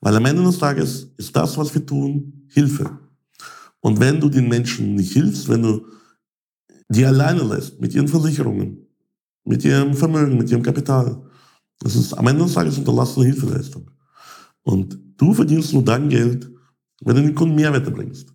Weil 0.00 0.16
am 0.16 0.24
Ende 0.24 0.42
des 0.42 0.58
Tages 0.58 1.12
ist 1.18 1.36
das, 1.36 1.58
was 1.58 1.74
wir 1.74 1.84
tun, 1.84 2.46
Hilfe. 2.48 2.98
Und 3.80 4.00
wenn 4.00 4.20
du 4.20 4.28
den 4.28 4.48
Menschen 4.48 4.94
nicht 4.94 5.12
hilfst, 5.12 5.48
wenn 5.48 5.62
du 5.62 5.86
die 6.88 7.04
alleine 7.04 7.42
lässt 7.42 7.80
mit 7.80 7.94
ihren 7.94 8.08
Versicherungen, 8.08 8.86
mit 9.44 9.64
ihrem 9.64 9.94
Vermögen, 9.94 10.38
mit 10.38 10.50
ihrem 10.50 10.62
Kapital, 10.62 11.22
das 11.78 11.96
ist 11.96 12.12
am 12.14 12.26
Ende 12.26 12.44
des 12.44 12.54
Tages 12.54 12.78
unterlassene 12.78 13.26
Hilfeleistung. 13.26 13.90
Und 14.62 14.98
du 15.16 15.32
verdienst 15.32 15.72
nur 15.72 15.84
dann 15.84 16.08
Geld, 16.08 16.50
wenn 17.02 17.16
du 17.16 17.22
den 17.22 17.34
Kunden 17.34 17.54
Mehrwerte 17.54 17.90
bringst. 17.90 18.34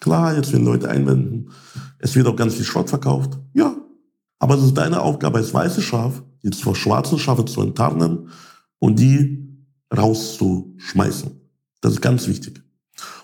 Klar, 0.00 0.36
jetzt 0.36 0.52
werden 0.52 0.64
Leute 0.64 0.88
einwenden, 0.88 1.50
es 1.98 2.14
wird 2.14 2.26
auch 2.26 2.36
ganz 2.36 2.54
viel 2.54 2.64
Schrott 2.64 2.90
verkauft. 2.90 3.38
Ja, 3.54 3.76
aber 4.38 4.56
es 4.56 4.62
ist 4.62 4.74
deine 4.74 5.00
Aufgabe 5.00 5.38
als 5.38 5.54
weiße 5.54 5.80
Schaf, 5.80 6.22
die 6.42 6.50
zwei 6.50 6.74
schwarzen 6.74 7.18
Schafe 7.18 7.44
zu 7.44 7.62
enttarnen 7.62 8.28
und 8.78 8.98
die 8.98 9.48
rauszuschmeißen. 9.96 11.30
Das 11.80 11.92
ist 11.94 12.02
ganz 12.02 12.26
wichtig. 12.26 12.62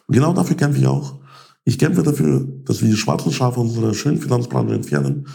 Und 0.06 0.14
genau 0.14 0.32
dafür 0.32 0.56
kämpfe 0.56 0.80
ich 0.80 0.86
auch. 0.86 1.20
Ich 1.64 1.78
kämpfe 1.78 2.02
dafür, 2.02 2.48
dass 2.64 2.80
wir 2.80 2.88
die 2.88 2.96
schwarzen 2.96 3.32
Schafe 3.32 3.60
unserer 3.60 3.94
schönen 3.94 4.18
Finanzbranche 4.18 4.74
entfernen. 4.74 5.26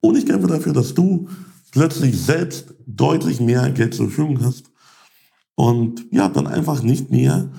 Und 0.00 0.16
ich 0.16 0.26
kämpfe 0.26 0.46
dafür, 0.46 0.72
dass 0.72 0.94
du 0.94 1.28
plötzlich 1.72 2.20
selbst 2.20 2.74
deutlich 2.86 3.40
mehr 3.40 3.70
Geld 3.70 3.94
zur 3.94 4.06
Verfügung 4.06 4.44
hast 4.44 4.70
und 5.54 6.06
ja, 6.10 6.28
dann 6.28 6.46
einfach 6.46 6.82
nicht 6.82 7.10
mehr 7.10 7.50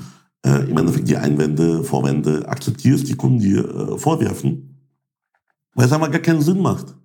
äh, 0.46 0.70
im 0.70 0.78
Endeffekt 0.78 1.08
die 1.08 1.18
Einwände, 1.18 1.84
Vorwände 1.84 2.48
akzeptierst, 2.48 3.08
die 3.08 3.16
Kunden 3.16 3.40
dir 3.40 3.64
äh, 3.64 3.98
vorwerfen, 3.98 4.88
weil 5.74 5.86
es 5.86 5.94
einfach 5.94 6.12
gar 6.12 6.22
keinen 6.22 6.42
Sinn 6.42 6.62
macht. 6.62 6.96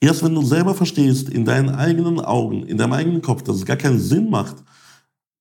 Erst 0.00 0.24
wenn 0.24 0.34
du 0.34 0.42
selber 0.42 0.74
verstehst, 0.74 1.28
in 1.28 1.44
deinen 1.44 1.70
eigenen 1.70 2.20
Augen, 2.20 2.62
in 2.62 2.78
deinem 2.78 2.94
eigenen 2.94 3.22
Kopf, 3.22 3.42
dass 3.42 3.56
es 3.56 3.66
gar 3.66 3.76
keinen 3.76 3.98
Sinn 3.98 4.30
macht, 4.30 4.56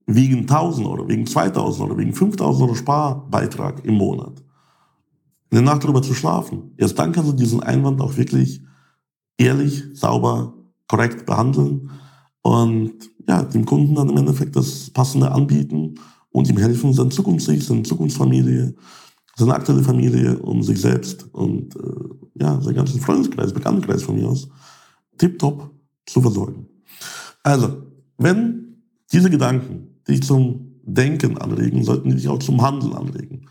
wegen 0.06 0.40
1000 0.40 0.88
Euro, 0.88 1.08
wegen 1.08 1.26
2000 1.26 1.88
Euro, 1.88 1.98
wegen 1.98 2.14
5000 2.14 2.64
Euro 2.64 2.76
Sparbeitrag 2.76 3.86
im 3.86 3.94
Monat, 3.94 4.44
eine 5.52 5.62
Nacht 5.62 5.84
darüber 5.84 6.02
zu 6.02 6.14
schlafen. 6.14 6.74
Erst 6.78 7.00
dann 7.00 7.12
kannst 7.12 7.32
du 7.32 7.36
diesen 7.36 7.64
Einwand 7.64 8.02
auch 8.02 8.18
wirklich 8.18 8.62
ehrlich, 9.38 9.84
sauber, 9.94 10.54
korrekt 10.88 11.26
behandeln 11.26 11.92
und 12.42 12.94
ja, 13.28 13.44
dem 13.44 13.66
Kunden 13.66 13.96
dann 13.96 14.10
im 14.10 14.18
Endeffekt 14.18 14.56
das 14.56 14.90
Passende 14.90 15.32
anbieten 15.32 15.96
und 16.32 16.50
ihm 16.50 16.58
helfen, 16.58 16.94
seine 16.94 17.10
Zukunftssicht, 17.10 17.64
seine 17.64 17.84
Zukunftsfamilie, 17.84 18.76
seine 19.36 19.54
aktuelle 19.54 19.84
Familie 19.84 20.38
und 20.38 20.64
sich 20.64 20.80
selbst 20.80 21.28
und 21.34 21.76
äh, 21.76 22.42
ja, 22.42 22.62
seinen 22.62 22.76
ganzen 22.76 23.00
Freundeskreis, 23.00 23.54
Bekanntenkreis 23.54 24.04
von 24.04 24.16
mir 24.16 24.28
aus, 24.28 24.48
tiptop 25.18 25.72
zu 26.06 26.22
versorgen. 26.22 26.68
Also, 27.44 27.84
wenn 28.18 28.84
diese 29.12 29.30
Gedanken 29.30 30.02
dich 30.08 30.22
zum 30.24 30.80
Denken 30.84 31.38
anregen, 31.38 31.84
sollten 31.84 32.10
die 32.10 32.16
dich 32.16 32.28
auch 32.28 32.40
zum 32.40 32.62
Handeln 32.62 32.94
anregen. 32.94 33.48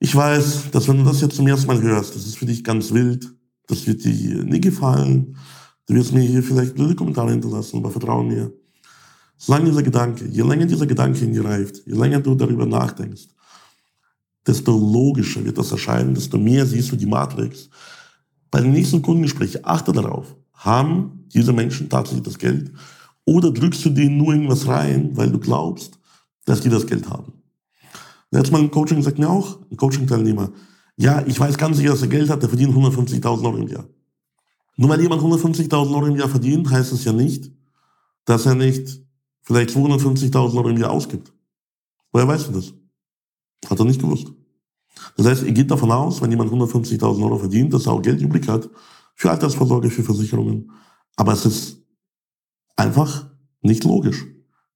Ich 0.00 0.14
weiß, 0.14 0.70
dass 0.70 0.86
wenn 0.88 0.98
du 0.98 1.04
das 1.04 1.20
jetzt 1.20 1.36
zum 1.36 1.48
ersten 1.48 1.66
Mal 1.66 1.82
hörst, 1.82 2.14
das 2.14 2.26
ist 2.26 2.38
für 2.38 2.46
dich 2.46 2.62
ganz 2.62 2.92
wild, 2.92 3.28
das 3.66 3.86
wird 3.86 4.04
dir 4.04 4.44
nie 4.44 4.60
gefallen, 4.60 5.36
du 5.86 5.94
wirst 5.94 6.12
mir 6.12 6.22
hier 6.22 6.42
vielleicht 6.42 6.74
blöde 6.74 6.94
Kommentare 6.94 7.30
hinterlassen, 7.30 7.78
aber 7.78 7.90
vertraue 7.90 8.24
mir. 8.24 8.52
Solange 9.38 9.66
dieser 9.66 9.82
Gedanke, 9.84 10.26
je 10.26 10.42
länger 10.42 10.66
dieser 10.66 10.86
Gedanke 10.86 11.24
in 11.24 11.32
dir 11.32 11.44
reift, 11.44 11.86
je 11.86 11.94
länger 11.94 12.20
du 12.20 12.34
darüber 12.34 12.66
nachdenkst, 12.66 13.28
desto 14.44 14.72
logischer 14.76 15.44
wird 15.44 15.56
das 15.56 15.70
erscheinen, 15.70 16.14
desto 16.14 16.36
mehr 16.38 16.66
siehst 16.66 16.90
du 16.90 16.96
die 16.96 17.06
Matrix. 17.06 17.68
Bei 18.50 18.60
dem 18.60 18.72
nächsten 18.72 19.00
Kundengespräch 19.00 19.64
achte 19.64 19.92
darauf, 19.92 20.34
haben 20.54 21.24
diese 21.32 21.52
Menschen 21.52 21.88
tatsächlich 21.88 22.24
das 22.24 22.38
Geld 22.38 22.72
oder 23.24 23.52
drückst 23.52 23.84
du 23.84 23.90
denen 23.90 24.16
nur 24.16 24.32
irgendwas 24.32 24.66
rein, 24.66 25.16
weil 25.16 25.30
du 25.30 25.38
glaubst, 25.38 25.98
dass 26.44 26.60
die 26.60 26.70
das 26.70 26.86
Geld 26.86 27.08
haben. 27.08 27.32
Letztes 28.30 28.50
Mal 28.50 28.60
im 28.60 28.70
Coaching 28.70 29.02
sagt 29.02 29.18
mir 29.18 29.30
auch, 29.30 29.58
ein 29.70 29.76
Coaching-Teilnehmer, 29.76 30.50
ja, 30.96 31.24
ich 31.26 31.38
weiß 31.38 31.56
ganz 31.56 31.76
sicher, 31.76 31.90
dass 31.90 32.02
er 32.02 32.08
Geld 32.08 32.28
hat, 32.28 32.42
der 32.42 32.48
verdient 32.48 32.74
150.000 32.74 33.44
Euro 33.44 33.56
im 33.56 33.68
Jahr. 33.68 33.86
Nur 34.76 34.88
weil 34.88 35.00
jemand 35.00 35.22
150.000 35.22 35.94
Euro 35.94 36.06
im 36.06 36.16
Jahr 36.16 36.28
verdient, 36.28 36.68
heißt 36.68 36.92
es 36.92 37.04
ja 37.04 37.12
nicht, 37.12 37.52
dass 38.24 38.46
er 38.46 38.56
nicht 38.56 39.07
vielleicht 39.48 39.70
250.000 39.70 40.58
Euro 40.58 40.68
im 40.68 40.76
Jahr 40.76 40.90
ausgibt. 40.90 41.32
Woher 42.12 42.28
weißt 42.28 42.48
du 42.48 42.52
das? 42.52 42.74
Hat 43.66 43.78
er 43.78 43.86
nicht 43.86 43.98
gewusst. 43.98 44.30
Das 45.16 45.26
heißt, 45.26 45.42
er 45.44 45.52
geht 45.52 45.70
davon 45.70 45.90
aus, 45.90 46.20
wenn 46.20 46.30
jemand 46.30 46.52
150.000 46.52 47.22
Euro 47.22 47.38
verdient, 47.38 47.72
dass 47.72 47.86
er 47.86 47.92
auch 47.92 48.02
Geld 48.02 48.20
übrig 48.20 48.46
hat 48.46 48.68
für 49.14 49.30
Altersvorsorge, 49.30 49.88
für 49.88 50.02
Versicherungen. 50.04 50.70
Aber 51.16 51.32
es 51.32 51.46
ist 51.46 51.82
einfach 52.76 53.30
nicht 53.62 53.84
logisch. 53.84 54.26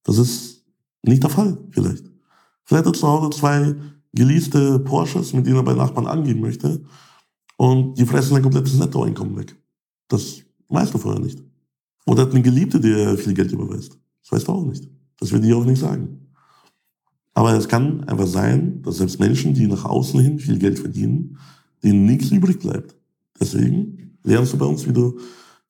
Das 0.05 0.17
ist 0.17 0.65
nicht 1.03 1.23
der 1.23 1.31
Fall, 1.31 1.59
vielleicht. 1.71 2.11
Vielleicht 2.65 2.87
hat 2.87 2.95
er 2.95 2.99
zu 2.99 3.07
Hause 3.07 3.29
zwei 3.39 3.75
geleaste 4.15 4.79
Porsches, 4.79 5.35
mit 5.35 5.47
denen 5.47 5.57
er 5.57 5.65
bei 5.65 5.75
Nachbarn 5.75 6.07
angeben 6.07 6.41
möchte. 6.41 6.83
Und 7.59 7.99
die 7.99 8.07
fressen 8.07 8.37
ein 8.37 8.43
komplettes 8.43 8.79
Nettoeinkommen 8.79 9.37
weg. 9.37 9.55
Das 10.09 10.43
weißt 10.69 10.95
du 10.95 10.99
vorher 10.99 11.21
nicht. 11.21 11.43
Oder 12.07 12.23
hat 12.23 12.31
eine 12.31 12.41
Geliebte, 12.41 12.81
die 12.81 13.19
viel 13.19 13.35
Geld 13.35 13.53
überweist. 13.53 14.02
Weißt 14.33 14.49
du 14.49 14.53
auch 14.53 14.64
nicht. 14.64 14.88
Das 15.21 15.31
will 15.31 15.45
ich 15.45 15.53
auch 15.53 15.66
nicht 15.66 15.79
sagen. 15.79 16.31
Aber 17.35 17.53
es 17.53 17.68
kann 17.68 18.03
einfach 18.05 18.27
sein, 18.27 18.81
dass 18.83 18.97
selbst 18.97 19.21
Menschen, 19.21 19.53
die 19.53 19.66
nach 19.66 19.85
außen 19.85 20.18
hin 20.21 20.38
viel 20.38 20.59
Geld 20.59 20.79
verdienen, 20.79 21.37
denen 21.83 22.07
nichts 22.07 22.31
übrig 22.31 22.59
bleibt. 22.59 22.97
Deswegen 23.38 24.16
lernst 24.23 24.55
du 24.55 24.59
bei 24.59 24.64
uns, 24.64 24.88
wie 24.88 24.92
du 24.92 25.18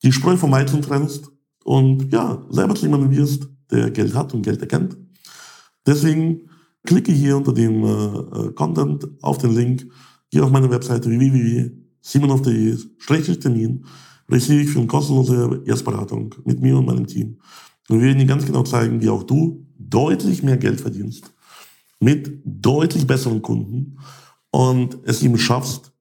die 0.01 0.13
Spreu 0.13 0.37
vom 0.37 0.51
Weizen 0.51 0.81
trennst 0.81 1.29
und 1.65 2.13
ja, 2.13 2.41
selber 2.49 2.75
zu 2.75 2.85
jemandem 2.85 3.11
wirst, 3.11 3.49
der 3.69 3.91
Geld 3.91 4.15
hat 4.15 4.33
und 4.33 4.43
Geld 4.43 4.61
erkennt. 4.61 4.95
Deswegen 5.85 6.43
klicke 6.85 7.11
hier 7.11 7.35
unter 7.35 7.53
dem 7.53 7.83
äh, 7.83 8.53
Content 8.53 9.05
auf 9.21 9.39
den 9.39 9.53
Link, 9.53 9.91
geh 10.31 10.39
auf 10.39 10.51
meine 10.51 10.71
Webseite 10.71 11.09
www.simonov.de-termin, 11.09 13.83
registriere 14.29 14.61
dich 14.61 14.71
für 14.71 14.79
eine 14.79 14.87
kostenlose 14.87 15.63
Erstberatung 15.65 16.33
mit 16.45 16.61
mir 16.61 16.77
und 16.77 16.85
meinem 16.85 17.07
Team. 17.07 17.39
Und 17.89 17.99
wir 17.99 18.07
werden 18.07 18.19
dir 18.19 18.25
ganz 18.25 18.45
genau 18.45 18.63
zeigen, 18.63 19.01
wie 19.01 19.09
auch 19.09 19.23
du 19.23 19.65
deutlich 19.77 20.43
mehr 20.43 20.57
Geld 20.57 20.81
verdienst 20.81 21.33
mit 22.03 22.41
deutlich 22.43 23.07
besseren 23.07 23.41
Kunden 23.41 23.97
und 24.51 24.97
es 25.05 25.23
ihm 25.23 25.37
schaffst, 25.37 25.93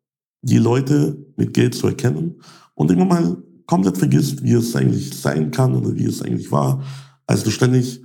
die 0.42 0.58
Leute 0.58 1.16
mit 1.36 1.54
Geld 1.54 1.76
zu 1.76 1.86
erkennen 1.86 2.40
und 2.74 2.90
immer 2.90 3.04
mal 3.04 3.36
komplett 3.66 3.98
vergisst, 3.98 4.42
wie 4.42 4.52
es 4.52 4.74
eigentlich 4.74 5.14
sein 5.14 5.52
kann 5.52 5.74
oder 5.74 5.94
wie 5.94 6.06
es 6.06 6.20
eigentlich 6.20 6.50
war, 6.50 6.82
als 7.26 7.44
du 7.44 7.50
ständig 7.50 8.02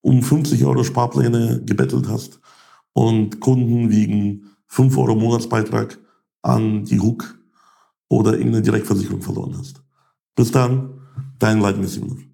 um 0.00 0.22
50 0.22 0.64
Euro 0.64 0.82
Sparpläne 0.82 1.62
gebettelt 1.64 2.08
hast 2.08 2.40
und 2.92 3.40
Kunden 3.40 3.90
wegen 3.90 4.46
5 4.66 4.98
Euro 4.98 5.14
Monatsbeitrag 5.14 5.98
an 6.42 6.84
die 6.84 7.00
Hook 7.00 7.38
oder 8.08 8.32
irgendeine 8.32 8.62
Direktversicherung 8.62 9.22
verloren 9.22 9.56
hast. 9.56 9.82
Bis 10.34 10.50
dann, 10.50 11.00
dein 11.38 11.86
Simonov. 11.86 12.33